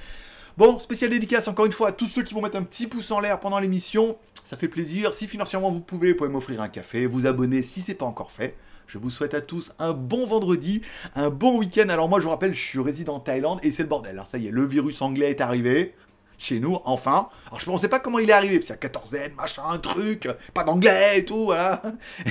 Bon, 0.59 0.81
spécial 0.81 1.11
dédicace 1.11 1.47
encore 1.47 1.67
une 1.67 1.73
fois 1.73 1.91
à 1.91 1.93
tous 1.93 2.09
ceux 2.09 2.25
qui 2.25 2.35
vont 2.35 2.43
mettre 2.43 2.57
un 2.57 2.65
petit 2.65 2.89
pouce 2.89 3.13
en 3.13 3.21
l'air 3.21 3.39
pendant 3.39 3.61
l'émission. 3.61 4.19
Ça 4.49 4.57
fait 4.57 4.67
plaisir. 4.67 5.13
Si 5.13 5.29
financièrement 5.29 5.71
vous 5.71 5.81
pouvez, 5.81 6.11
vous 6.13 6.19
pouvez 6.19 6.31
m'offrir 6.31 6.61
un 6.61 6.69
café, 6.69 7.07
vous 7.07 7.27
abonner 7.27 7.63
si 7.63 7.81
c'est 7.81 7.95
pas 7.95 8.07
encore 8.07 8.33
fait. 8.33 8.57
Je 8.91 8.99
vous 8.99 9.11
souhaite 9.11 9.35
à 9.35 9.41
tous 9.41 9.71
un 9.79 9.93
bon 9.93 10.27
vendredi, 10.27 10.83
un 11.15 11.31
bon 11.31 11.57
week-end. 11.59 11.89
Alors 11.91 12.09
moi 12.09 12.19
je 12.19 12.25
vous 12.25 12.31
rappelle, 12.31 12.55
je 12.55 12.61
suis 12.61 12.81
résident 12.81 13.15
en 13.15 13.21
Thaïlande 13.21 13.61
et 13.63 13.71
c'est 13.71 13.85
le 13.85 13.89
bordel. 13.89 14.11
Alors 14.11 14.27
ça 14.27 14.37
y 14.37 14.49
est, 14.49 14.51
le 14.51 14.67
virus 14.67 15.01
anglais 15.01 15.31
est 15.31 15.41
arrivé. 15.41 15.95
chez 16.39 16.59
nous, 16.59 16.77
enfin. 16.85 17.29
Alors 17.47 17.61
je 17.61 17.71
ne 17.71 17.79
sais 17.79 17.89
pas 17.89 18.01
comment 18.01 18.19
il 18.19 18.29
est 18.29 18.33
arrivé, 18.33 18.57
parce 18.57 18.67
qu'il 18.67 18.75
y 18.75 18.79
a 18.79 18.79
14 18.79 19.17
machin, 19.37 19.79
truc, 19.79 20.29
pas 20.53 20.65
d'anglais 20.65 21.21
et 21.21 21.25
tout, 21.25 21.45
voilà. 21.45 21.83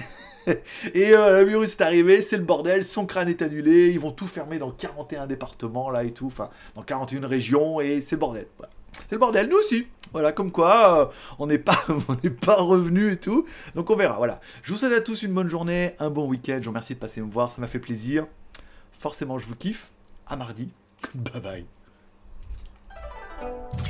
et 0.93 1.13
euh, 1.13 1.43
le 1.43 1.45
virus 1.45 1.75
est 1.75 1.81
arrivé, 1.81 2.21
c'est 2.21 2.37
le 2.37 2.43
bordel, 2.43 2.83
son 2.83 3.05
crâne 3.05 3.29
est 3.29 3.41
annulé, 3.41 3.91
ils 3.91 3.99
vont 3.99 4.11
tout 4.11 4.27
fermer 4.27 4.59
dans 4.59 4.71
41 4.71 5.27
départements 5.27 5.89
là 5.89 6.03
et 6.03 6.11
tout, 6.11 6.27
enfin 6.27 6.49
dans 6.75 6.81
41 6.81 7.25
régions, 7.25 7.79
et 7.79 8.01
c'est 8.01 8.15
le 8.15 8.19
bordel. 8.19 8.47
C'est 8.93 9.13
le 9.13 9.19
bordel, 9.19 9.47
nous 9.49 9.57
aussi. 9.57 9.87
Voilà, 10.11 10.31
comme 10.31 10.51
quoi, 10.51 11.01
euh, 11.01 11.05
on 11.37 11.47
n'est 11.47 11.59
pas, 11.59 11.77
on 12.07 12.15
n'est 12.23 12.29
pas 12.29 12.55
revenu 12.55 13.11
et 13.11 13.17
tout. 13.17 13.45
Donc 13.75 13.89
on 13.89 13.95
verra. 13.95 14.17
Voilà. 14.17 14.39
Je 14.63 14.73
vous 14.73 14.79
souhaite 14.79 14.93
à 14.93 15.01
tous 15.01 15.23
une 15.23 15.33
bonne 15.33 15.49
journée, 15.49 15.95
un 15.99 16.09
bon 16.09 16.27
week-end. 16.27 16.57
Je 16.59 16.65
vous 16.65 16.71
remercie 16.71 16.95
de 16.95 16.99
passer 16.99 17.21
me 17.21 17.29
voir, 17.29 17.51
ça 17.51 17.61
m'a 17.61 17.67
fait 17.67 17.79
plaisir. 17.79 18.25
Forcément, 18.97 19.39
je 19.39 19.47
vous 19.47 19.55
kiffe. 19.55 19.89
À 20.27 20.35
mardi. 20.35 20.69
Bye 21.13 21.65
bye. 23.41 23.89